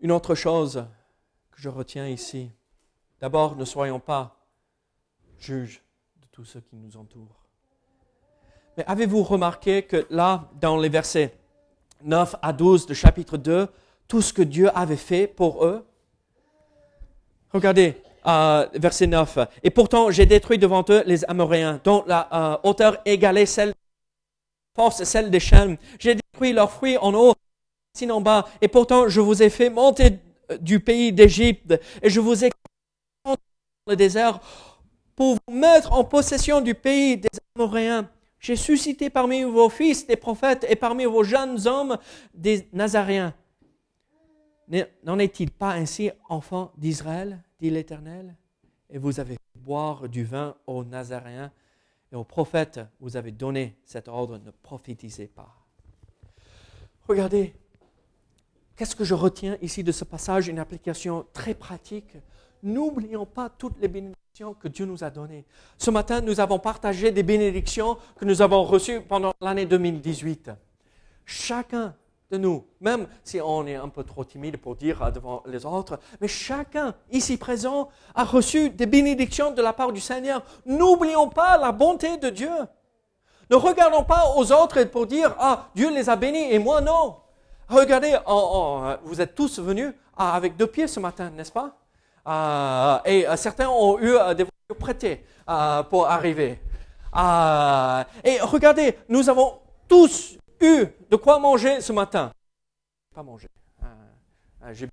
Une 0.03 0.11
autre 0.11 0.35
chose 0.35 0.85
que 1.49 1.61
je 1.61 1.69
retiens 1.69 2.09
ici, 2.09 2.51
d'abord, 3.21 3.55
ne 3.55 3.63
soyons 3.63 4.01
pas 4.01 4.35
juges 5.39 5.81
de 6.21 6.27
tous 6.29 6.43
ceux 6.43 6.59
qui 6.59 6.75
nous 6.75 6.97
entourent. 6.97 7.45
Mais 8.75 8.83
avez-vous 8.85 9.23
remarqué 9.23 9.83
que 9.83 10.05
là, 10.09 10.49
dans 10.59 10.75
les 10.75 10.89
versets 10.89 11.33
9 12.03 12.35
à 12.41 12.51
12 12.51 12.85
de 12.85 12.93
chapitre 12.93 13.37
2, 13.37 13.69
tout 14.09 14.21
ce 14.21 14.33
que 14.33 14.41
Dieu 14.41 14.69
avait 14.77 14.97
fait 14.97 15.25
pour 15.25 15.65
eux? 15.65 15.85
Regardez, 17.53 17.95
euh, 18.27 18.67
verset 18.73 19.07
9. 19.07 19.37
Et 19.63 19.69
pourtant, 19.69 20.11
j'ai 20.11 20.25
détruit 20.25 20.57
devant 20.57 20.83
eux 20.89 21.03
les 21.05 21.23
Amoréens, 21.29 21.79
dont 21.81 22.03
la 22.07 22.27
euh, 22.33 22.57
hauteur 22.69 22.97
égalait 23.05 23.45
celle 23.45 23.73
force 24.75 25.01
celle 25.05 25.31
des 25.31 25.39
chênes. 25.39 25.77
J'ai 25.97 26.15
détruit 26.15 26.51
leurs 26.51 26.71
fruits 26.71 26.97
en 26.97 27.13
haut, 28.01 28.09
en 28.09 28.21
bas. 28.21 28.47
Et 28.61 28.67
pourtant, 28.67 29.07
je 29.07 29.21
vous 29.21 29.41
ai 29.41 29.49
fait 29.49 29.69
monter 29.69 30.19
du 30.59 30.79
pays 30.79 31.13
d'Égypte 31.13 31.79
et 32.01 32.09
je 32.09 32.19
vous 32.19 32.45
ai 32.45 32.49
dans 33.25 33.35
le 33.87 33.95
désert 33.95 34.39
pour 35.15 35.35
vous 35.35 35.53
mettre 35.53 35.93
en 35.93 36.03
possession 36.03 36.61
du 36.61 36.75
pays 36.75 37.17
des 37.17 37.29
Amoréens. 37.55 38.09
J'ai 38.39 38.55
suscité 38.55 39.09
parmi 39.09 39.43
vos 39.43 39.69
fils 39.69 40.05
des 40.05 40.17
prophètes 40.17 40.65
et 40.67 40.75
parmi 40.75 41.05
vos 41.05 41.23
jeunes 41.23 41.65
hommes 41.67 41.97
des 42.33 42.67
Nazaréens. 42.73 43.33
N'en 45.03 45.19
est-il 45.19 45.51
pas 45.51 45.73
ainsi, 45.73 46.09
enfants 46.29 46.71
d'Israël, 46.77 47.41
dit 47.59 47.69
l'Éternel? 47.69 48.35
Et 48.89 48.97
vous 48.97 49.19
avez 49.19 49.35
fait 49.35 49.59
boire 49.59 50.09
du 50.09 50.23
vin 50.23 50.55
aux 50.67 50.83
Nazaréens 50.83 51.51
et 52.11 52.15
aux 52.15 52.23
prophètes, 52.23 52.79
vous 52.99 53.17
avez 53.17 53.31
donné 53.31 53.75
cet 53.85 54.07
ordre, 54.07 54.37
ne 54.39 54.51
prophétisez 54.51 55.27
pas. 55.27 55.55
Regardez, 57.07 57.53
qu'est-ce 58.75 58.95
que 58.95 59.03
je 59.03 59.13
retiens 59.13 59.57
ici 59.61 59.83
de 59.83 59.91
ce 59.91 60.03
passage? 60.03 60.47
Une 60.47 60.59
application 60.59 61.25
très 61.33 61.53
pratique. 61.53 62.17
N'oublions 62.61 63.25
pas 63.25 63.49
toutes 63.49 63.79
les 63.79 63.87
bénédictions 63.87 64.53
que 64.53 64.67
Dieu 64.67 64.85
nous 64.85 65.03
a 65.03 65.09
données. 65.09 65.45
Ce 65.77 65.91
matin, 65.91 66.21
nous 66.21 66.39
avons 66.39 66.59
partagé 66.59 67.11
des 67.11 67.23
bénédictions 67.23 67.97
que 68.15 68.25
nous 68.25 68.41
avons 68.41 68.63
reçues 68.63 69.01
pendant 69.01 69.33
l'année 69.41 69.65
2018. 69.65 70.51
Chacun 71.25 71.95
de 72.31 72.37
nous, 72.37 72.65
même 72.81 73.07
si 73.23 73.39
on 73.41 73.67
est 73.67 73.75
un 73.75 73.89
peu 73.89 74.03
trop 74.03 74.23
timide 74.23 74.57
pour 74.57 74.75
dire 74.75 75.11
devant 75.11 75.43
les 75.45 75.65
autres, 75.65 75.99
mais 76.19 76.27
chacun 76.27 76.95
ici 77.11 77.37
présent 77.37 77.89
a 78.15 78.23
reçu 78.23 78.71
des 78.71 78.87
bénédictions 78.87 79.51
de 79.51 79.61
la 79.61 79.71
part 79.71 79.91
du 79.91 80.01
Seigneur. 80.01 80.43
N'oublions 80.65 81.29
pas 81.29 81.57
la 81.57 81.71
bonté 81.71 82.17
de 82.17 82.29
Dieu. 82.29 82.49
Ne 83.51 83.55
regardons 83.55 84.03
pas 84.03 84.33
aux 84.35 84.51
autres 84.51 84.83
pour 84.85 85.05
dire, 85.05 85.35
ah, 85.37 85.69
Dieu 85.75 85.93
les 85.93 86.09
a 86.09 86.15
bénis 86.15 86.51
et 86.51 86.59
moi 86.59 86.81
non. 86.81 87.17
Regardez, 87.73 88.15
vous 89.03 89.19
êtes 89.19 89.33
tous 89.33 89.57
venus 89.59 89.93
ah, 90.15 90.35
avec 90.35 90.55
deux 90.55 90.67
pieds 90.67 90.87
ce 90.87 90.99
matin, 90.99 91.31
n'est-ce 91.31 91.51
pas? 91.51 91.75
Ah, 92.23 93.01
Et 93.03 93.27
euh, 93.27 93.35
certains 93.35 93.67
ont 93.67 93.97
eu 93.97 94.15
euh, 94.15 94.35
des 94.35 94.43
voitures 94.43 94.77
prêtées 94.79 95.25
euh, 95.49 95.81
pour 95.81 96.05
arriver. 96.07 96.59
et 98.23 98.39
regardez, 98.41 98.99
nous 99.09 99.27
avons 99.27 99.59
tous 99.87 100.37
eu 100.61 100.85
de 101.09 101.15
quoi 101.15 101.39
manger 101.39 101.81
ce 101.81 101.91
matin. 101.91 102.31
Pas 103.13 103.23
manger. 103.23 103.47
J'ai 104.71 104.87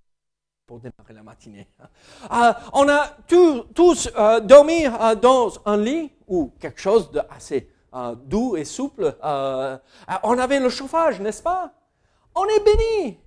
pour 0.66 0.81
démarrer 0.81 1.14
la 1.14 1.23
matinée. 1.23 1.69
on 2.73 2.88
a 2.88 3.11
tous 3.27 4.11
dormi 4.43 4.85
dans 5.21 5.53
un 5.66 5.77
lit 5.77 6.12
ou 6.27 6.51
quelque 6.59 6.81
chose 6.81 7.11
de 7.11 7.21
assez 7.29 7.71
doux 8.25 8.57
et 8.57 8.64
souple. 8.64 9.14
on 9.23 10.38
avait 10.38 10.61
le 10.61 10.71
chauffage, 10.71 11.21
n'est-ce 11.21 11.43
pas? 11.43 11.75
On 12.40 12.46
est 12.48 12.64
béni. 12.64 13.18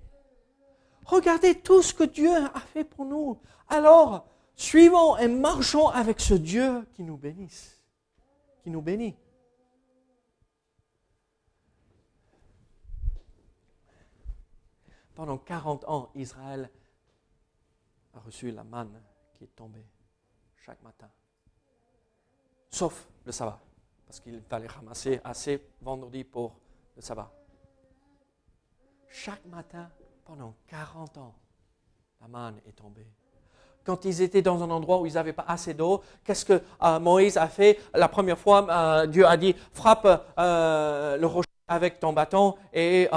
Regardez 1.04 1.60
tout 1.60 1.82
ce 1.82 1.94
que 1.94 2.04
Dieu 2.04 2.34
a 2.34 2.60
fait 2.60 2.84
pour 2.84 3.04
nous. 3.04 3.40
Alors, 3.68 4.26
suivons 4.56 5.16
et 5.16 5.28
marchons 5.28 5.88
avec 5.88 6.20
ce 6.20 6.34
Dieu 6.34 6.86
qui 6.94 7.02
nous 7.02 7.16
bénisse, 7.16 7.82
qui 8.62 8.70
nous 8.70 8.82
bénit. 8.82 9.16
Pendant 15.14 15.38
40 15.38 15.84
ans, 15.84 16.10
Israël 16.16 16.70
a 18.14 18.20
reçu 18.20 18.50
la 18.50 18.64
manne 18.64 19.00
qui 19.34 19.44
est 19.44 19.54
tombée 19.54 19.86
chaque 20.56 20.82
matin, 20.82 21.08
sauf 22.70 23.06
le 23.24 23.30
sabbat, 23.30 23.60
parce 24.06 24.18
qu'il 24.18 24.40
fallait 24.42 24.66
ramasser 24.66 25.20
assez 25.22 25.68
vendredi 25.82 26.24
pour 26.24 26.58
le 26.96 27.02
sabbat. 27.02 27.43
Chaque 29.16 29.46
matin, 29.46 29.88
pendant 30.24 30.56
40 30.66 31.18
ans, 31.18 31.34
la 32.20 32.26
manne 32.26 32.60
est 32.66 32.72
tombée. 32.72 33.06
Quand 33.84 34.04
ils 34.04 34.22
étaient 34.22 34.42
dans 34.42 34.60
un 34.64 34.70
endroit 34.70 35.00
où 35.00 35.06
ils 35.06 35.14
n'avaient 35.14 35.32
pas 35.32 35.44
assez 35.46 35.72
d'eau, 35.72 36.02
qu'est-ce 36.24 36.44
que 36.44 36.60
euh, 36.82 36.98
Moïse 36.98 37.36
a 37.36 37.46
fait? 37.46 37.78
La 37.94 38.08
première 38.08 38.36
fois, 38.36 38.66
euh, 38.68 39.06
Dieu 39.06 39.24
a 39.24 39.36
dit, 39.36 39.54
frappe 39.72 40.26
euh, 40.36 41.16
le 41.16 41.26
rocher 41.28 41.48
avec 41.68 42.00
ton 42.00 42.12
bâton 42.12 42.56
et... 42.72 43.08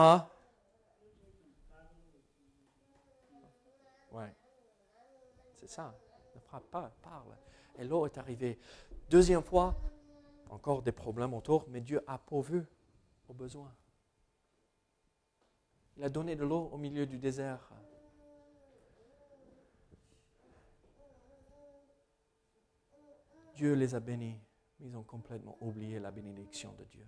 ouais, 4.12 4.36
c'est 5.56 5.68
ça. 5.68 5.96
Ne 6.36 6.42
frappe 6.42 6.70
pas, 6.70 6.92
parle. 7.02 7.36
Et 7.80 7.84
l'eau 7.84 8.06
est 8.06 8.20
arrivée. 8.20 8.60
Deuxième 9.10 9.42
fois, 9.42 9.74
encore 10.52 10.84
des 10.84 10.92
problèmes 10.92 11.34
autour, 11.34 11.66
mais 11.70 11.82
Dieu 11.82 12.04
a 12.06 12.20
pourvu 12.20 12.68
aux 13.28 13.34
besoins. 13.34 13.72
Il 15.98 16.04
a 16.04 16.10
donné 16.10 16.36
de 16.36 16.44
l'eau 16.44 16.70
au 16.72 16.78
milieu 16.78 17.08
du 17.08 17.18
désert. 17.18 17.72
Dieu 23.56 23.74
les 23.74 23.96
a 23.96 24.00
bénis, 24.00 24.40
mais 24.80 24.90
ils 24.90 24.96
ont 24.96 25.04
complètement 25.04 25.58
oublié 25.60 26.00
la 26.00 26.12
bénédiction 26.12 26.72
de 26.74 26.84
Dieu. 26.84 27.08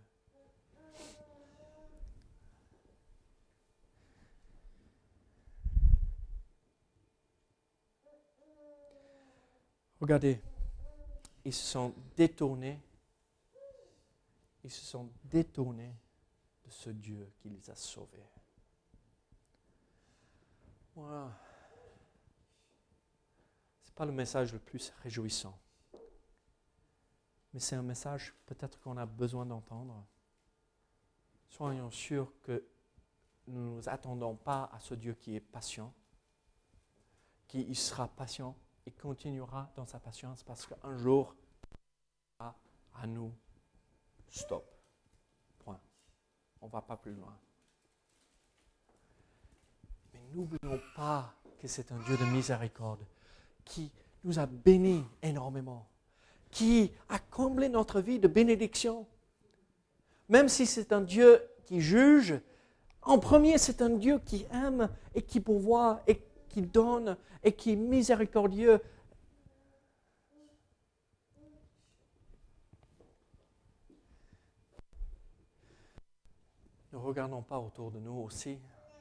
Regardez, 10.02 10.42
ils 11.46 11.54
se 11.54 11.66
sont 11.66 11.94
détournés, 12.16 12.80
ils 14.64 14.72
se 14.72 14.84
sont 14.84 15.10
détournés 15.26 15.94
de 16.66 16.72
ce 16.72 16.90
Dieu 16.90 17.32
qui 17.38 17.50
les 17.50 17.70
a 17.70 17.76
sauvés. 17.76 18.26
Ce 20.96 21.02
n'est 23.88 23.96
pas 23.96 24.06
le 24.06 24.12
message 24.12 24.54
le 24.54 24.60
plus 24.60 24.92
réjouissant. 25.04 25.58
Mais 27.54 27.60
c'est 27.60 27.76
un 27.76 27.82
message 27.82 28.34
peut-être 28.46 28.80
qu'on 28.80 28.98
a 28.98 29.06
besoin 29.06 29.46
d'entendre. 29.46 30.06
Soyons 31.48 31.90
sûrs 31.90 32.32
que 32.44 32.64
nous 33.48 33.60
ne 33.60 33.76
nous 33.76 33.90
attendons 33.90 34.36
pas 34.36 34.70
à 34.72 34.80
ce 34.80 34.94
Dieu 34.94 35.16
qui 35.16 35.36
est 35.36 35.40
patient, 35.40 35.94
qui 37.48 37.74
sera 37.74 38.08
patient 38.08 38.56
et 38.86 38.92
continuera 38.92 39.72
dans 39.76 39.86
sa 39.86 40.00
patience 40.00 40.44
parce 40.44 40.68
qu'un 40.68 40.98
jour, 40.98 41.36
à 42.40 43.08
nous, 43.08 43.34
stop. 44.28 44.66
Point. 45.60 45.80
On 46.62 46.68
ne 46.68 46.72
va 46.72 46.82
pas 46.82 46.98
plus 46.98 47.14
loin 47.14 47.38
n'oublions 50.34 50.80
pas 50.96 51.34
que 51.60 51.68
c'est 51.68 51.92
un 51.92 51.98
Dieu 52.06 52.18
de 52.18 52.26
miséricorde 52.26 53.06
qui 53.66 53.92
nous 54.24 54.40
a 54.40 54.46
bénis 54.46 55.04
énormément, 55.22 55.88
qui 56.52 56.92
a 57.10 57.20
comblé 57.20 57.70
notre 57.70 58.02
vie 58.02 58.20
de 58.20 58.28
bénédictions. 58.28 59.06
Même 60.28 60.50
si 60.50 60.66
c'est 60.66 60.94
un 60.94 61.02
Dieu 61.02 61.42
qui 61.66 61.82
juge. 61.82 62.40
En 63.02 63.20
premier, 63.20 63.58
c'est 63.58 63.82
un 63.82 63.90
Dieu 63.90 64.20
qui 64.20 64.46
aime 64.52 64.90
et 65.16 65.22
qui 65.22 65.40
pourvoit 65.40 66.02
et 66.08 66.22
qui 66.50 66.62
donne 66.62 67.18
et 67.44 67.54
qui 67.54 67.74
est 67.74 67.76
miséricordieux. 67.76 68.80
Ne 76.92 76.98
regardons 76.98 77.44
pas 77.44 77.60
autour 77.60 77.92
de 77.92 78.00
nous 78.00 78.24
aussi 78.26 78.58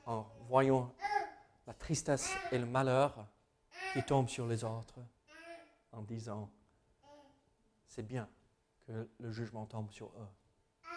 en 0.07 0.26
voyant 0.49 0.93
la 1.69 1.75
tristesse 1.75 2.31
et 2.51 2.59
le 2.59 2.64
malheur 2.64 3.27
qui 3.93 4.03
tombent 4.03 4.31
sur 4.31 4.47
les 4.47 4.64
autres 4.64 5.01
en 5.93 6.01
disant, 6.01 6.49
c'est 7.87 8.03
bien 8.03 8.27
que 8.87 9.07
le 9.21 9.31
jugement 9.31 9.66
tombe 9.66 9.91
sur 9.91 10.07
eux, 10.07 10.89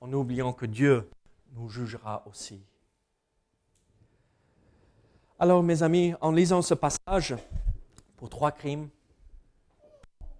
en 0.00 0.12
oubliant 0.12 0.52
que 0.52 0.64
Dieu 0.64 1.10
nous 1.50 1.68
jugera 1.68 2.22
aussi. 2.28 2.64
Alors, 5.40 5.60
mes 5.64 5.82
amis, 5.82 6.14
en 6.20 6.30
lisant 6.30 6.62
ce 6.62 6.74
passage, 6.74 7.34
pour 8.16 8.30
trois 8.30 8.52
crimes, 8.52 8.90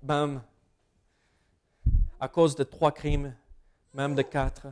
même 0.05 0.43
à 2.21 2.29
cause 2.29 2.55
de 2.55 2.63
trois 2.63 2.93
crimes, 2.93 3.35
même 3.95 4.15
de 4.15 4.23
quatre, 4.23 4.69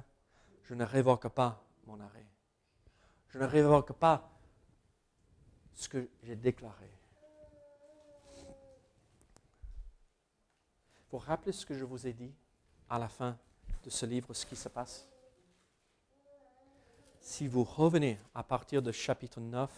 je 0.63 0.75
ne 0.75 0.85
révoque 0.85 1.27
pas 1.31 1.65
mon 1.89 1.99
arrêt. 1.99 2.29
Je 3.31 3.39
ne 3.39 3.45
révoque 3.45 3.93
pas 3.95 4.31
ce 5.75 5.89
que 5.89 6.09
j'ai 6.23 6.37
déclaré. 6.37 6.91
Vous 11.11 11.19
rappelez 11.19 11.53
ce 11.53 11.67
que 11.67 11.75
je 11.75 11.85
vous 11.85 12.07
ai 12.07 12.13
dit 12.13 12.33
à 12.89 12.99
la 12.99 13.09
fin 13.09 13.37
de 13.83 13.91
ce 13.91 14.07
livre, 14.07 14.33
ce 14.33 14.47
qui 14.47 14.57
se 14.57 14.69
passe? 14.69 15.09
Si 17.21 17.49
vous 17.49 17.65
revenez 17.65 18.19
à 18.35 18.43
partir 18.43 18.81
de 18.81 18.93
chapitre 18.93 19.41
9, 19.41 19.71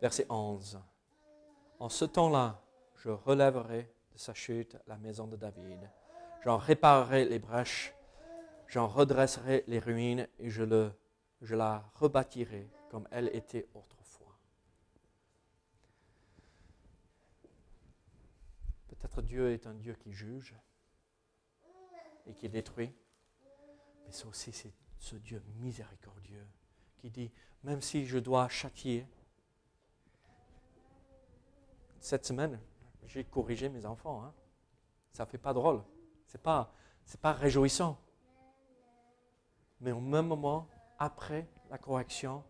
verset 0.00 0.26
11, 0.28 0.80
en 1.78 1.88
ce 1.88 2.04
temps-là, 2.04 2.62
je 2.96 3.10
relèverai 3.10 3.92
de 4.12 4.18
sa 4.18 4.32
chute 4.32 4.76
la 4.86 4.96
maison 4.96 5.26
de 5.26 5.36
David. 5.36 5.90
J'en 6.44 6.56
réparerai 6.56 7.24
les 7.24 7.38
brèches, 7.38 7.92
j'en 8.68 8.88
redresserai 8.88 9.64
les 9.66 9.78
ruines 9.78 10.28
et 10.38 10.50
je, 10.50 10.62
la 11.54 11.90
rebâtirai 11.94 12.68
comme 12.90 13.06
elle 13.10 13.28
était 13.34 13.68
autrefois. 13.74 14.38
Peut-être 18.88 19.22
Dieu 19.22 19.52
est 19.52 19.66
un 19.66 19.74
Dieu 19.74 19.94
qui 19.94 20.12
juge 20.12 20.54
et 22.26 22.34
qui 22.34 22.48
détruit, 22.48 22.92
mais 24.04 24.12
c'est 24.12 24.26
aussi 24.26 24.52
ce 24.98 25.16
Dieu 25.16 25.42
miséricordieux 25.60 26.46
qui 26.98 27.10
dit, 27.10 27.30
même 27.62 27.80
si 27.80 28.06
je 28.06 28.18
dois 28.18 28.48
châtier, 28.48 29.06
cette 32.00 32.24
semaine, 32.24 32.60
j'ai 33.06 33.24
corrigé 33.24 33.68
mes 33.68 33.84
enfants. 33.84 34.24
Hein. 34.24 34.32
Ça 35.12 35.24
ne 35.24 35.28
fait 35.28 35.38
pas 35.38 35.52
drôle. 35.52 35.82
Ce 36.26 36.36
n'est 36.36 36.42
pas 36.42 37.32
réjouissant. 37.32 37.98
Mais 39.80 39.92
au 39.92 40.00
même 40.00 40.26
moment, 40.26 40.68
après 40.98 41.48
la 41.70 41.78
correction, 41.78 42.42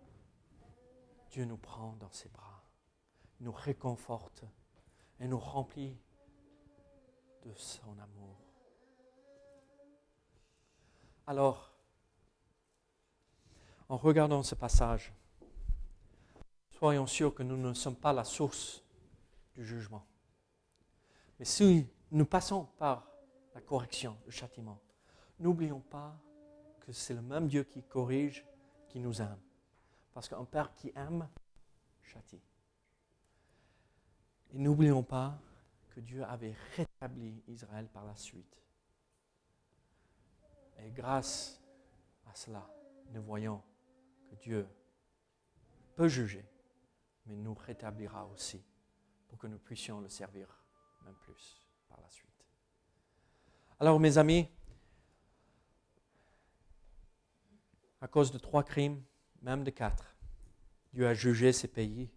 Dieu 1.30 1.44
nous 1.44 1.56
prend 1.56 1.96
dans 2.00 2.10
ses 2.10 2.28
bras, 2.28 2.62
nous 3.40 3.52
réconforte 3.52 4.44
et 5.20 5.26
nous 5.26 5.38
remplit 5.38 5.98
de 7.44 7.52
son 7.54 7.98
amour. 7.98 8.40
Alors, 11.26 11.72
en 13.88 13.96
regardant 13.96 14.42
ce 14.42 14.54
passage, 14.54 15.12
soyons 16.70 17.06
sûrs 17.06 17.34
que 17.34 17.42
nous 17.42 17.56
ne 17.56 17.74
sommes 17.74 17.96
pas 17.96 18.12
la 18.12 18.24
source 18.24 18.82
du 19.54 19.64
jugement. 19.64 20.06
Mais 21.38 21.44
si 21.44 21.88
nous 22.10 22.26
passons 22.26 22.64
par 22.78 23.10
la 23.54 23.60
correction, 23.60 24.16
le 24.24 24.30
châtiment, 24.30 24.80
n'oublions 25.38 25.80
pas 25.80 26.16
que 26.86 26.92
c'est 26.92 27.14
le 27.14 27.22
même 27.22 27.48
Dieu 27.48 27.64
qui 27.64 27.82
corrige, 27.82 28.46
qui 28.88 29.00
nous 29.00 29.20
aime. 29.20 29.40
Parce 30.14 30.28
qu'un 30.28 30.44
Père 30.44 30.72
qui 30.72 30.92
aime, 30.94 31.28
châtie. 32.02 32.40
Et 34.52 34.58
n'oublions 34.58 35.02
pas 35.02 35.36
que 35.90 35.98
Dieu 35.98 36.24
avait 36.24 36.54
rétabli 36.76 37.42
Israël 37.48 37.88
par 37.92 38.04
la 38.04 38.14
suite. 38.14 38.62
Et 40.78 40.90
grâce 40.90 41.60
à 42.26 42.34
cela, 42.34 42.70
nous 43.10 43.22
voyons 43.22 43.60
que 44.30 44.36
Dieu 44.36 44.68
peut 45.96 46.08
juger, 46.08 46.44
mais 47.26 47.34
nous 47.34 47.54
rétablira 47.54 48.26
aussi 48.26 48.64
pour 49.26 49.38
que 49.38 49.48
nous 49.48 49.58
puissions 49.58 50.00
le 50.00 50.08
servir 50.08 50.62
même 51.04 51.16
plus 51.16 51.60
par 51.88 52.00
la 52.00 52.08
suite. 52.10 52.46
Alors 53.80 53.98
mes 53.98 54.18
amis, 54.18 54.48
à 58.06 58.08
cause 58.08 58.30
de 58.30 58.38
trois 58.38 58.62
crimes, 58.62 59.02
même 59.42 59.64
de 59.64 59.70
quatre, 59.70 60.14
Dieu 60.92 61.08
a 61.08 61.12
jugé 61.12 61.52
ces 61.52 61.66
pays. 61.66 62.08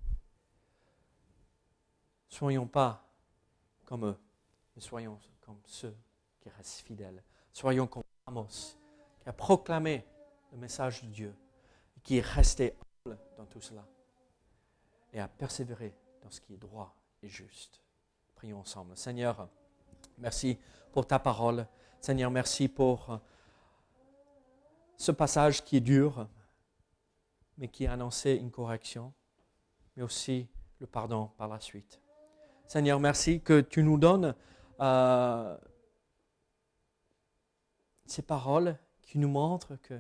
Soyons 2.28 2.68
pas 2.68 3.12
comme 3.86 4.06
eux, 4.06 4.20
mais 4.76 4.84
soyons 4.84 5.20
comme 5.42 5.60
ceux 5.66 5.98
qui 6.42 6.50
restent 6.50 6.82
fidèles. 6.82 7.24
Soyons 7.52 7.88
comme 7.88 8.04
Amos, 8.28 8.78
qui 9.20 9.30
a 9.30 9.34
proclamé 9.34 10.06
le 10.52 10.60
message 10.60 11.02
de 11.02 11.08
Dieu, 11.08 11.36
qui 12.04 12.18
est 12.18 12.26
resté 12.26 12.76
humble 13.04 13.18
dans 13.36 13.48
tout 13.48 13.62
cela, 13.62 13.88
et 15.12 15.20
a 15.20 15.28
persévéré 15.28 15.98
dans 16.22 16.30
ce 16.30 16.40
qui 16.40 16.54
est 16.54 16.58
droit 16.58 16.96
et 17.24 17.28
juste. 17.28 17.82
Prions 18.36 18.60
ensemble. 18.60 18.96
Seigneur, 18.96 19.50
merci 20.20 20.60
pour 20.92 21.08
ta 21.08 21.18
parole. 21.18 21.66
Seigneur, 22.00 22.30
merci 22.30 22.68
pour 22.68 23.20
ce 25.00 25.14
passage 25.14 25.64
qui 25.64 25.78
est 25.78 25.82
dur, 25.82 26.28
mais 27.58 27.70
qui 27.70 27.88
a 27.88 27.94
annoncé 27.94 28.34
une 28.34 28.52
correction, 28.52 29.14
mais 29.96 30.04
aussi 30.04 30.50
le 30.80 30.88
pardon 30.88 31.28
par 31.38 31.48
la 31.48 31.60
suite. 31.62 32.02
Seigneur, 32.68 33.00
merci 33.00 33.42
que 33.42 33.62
tu 33.62 33.82
nous 33.82 33.98
donnes 33.98 34.36
euh, 34.82 35.58
ces 38.06 38.22
paroles 38.22 38.78
qui 39.02 39.18
nous 39.18 39.30
montrent 39.30 39.78
que 39.78 40.00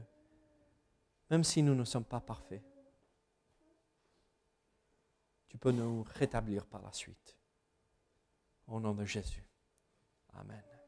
même 1.29 1.45
si 1.45 1.63
nous 1.63 1.75
ne 1.75 1.85
sommes 1.85 2.05
pas 2.05 2.19
parfaits, 2.19 2.63
tu 5.47 5.57
peux 5.57 5.71
nous 5.71 6.03
rétablir 6.15 6.65
par 6.65 6.81
la 6.81 6.91
suite. 6.91 7.37
Au 8.67 8.79
nom 8.79 8.93
de 8.93 9.05
Jésus. 9.05 9.47
Amen. 10.33 10.78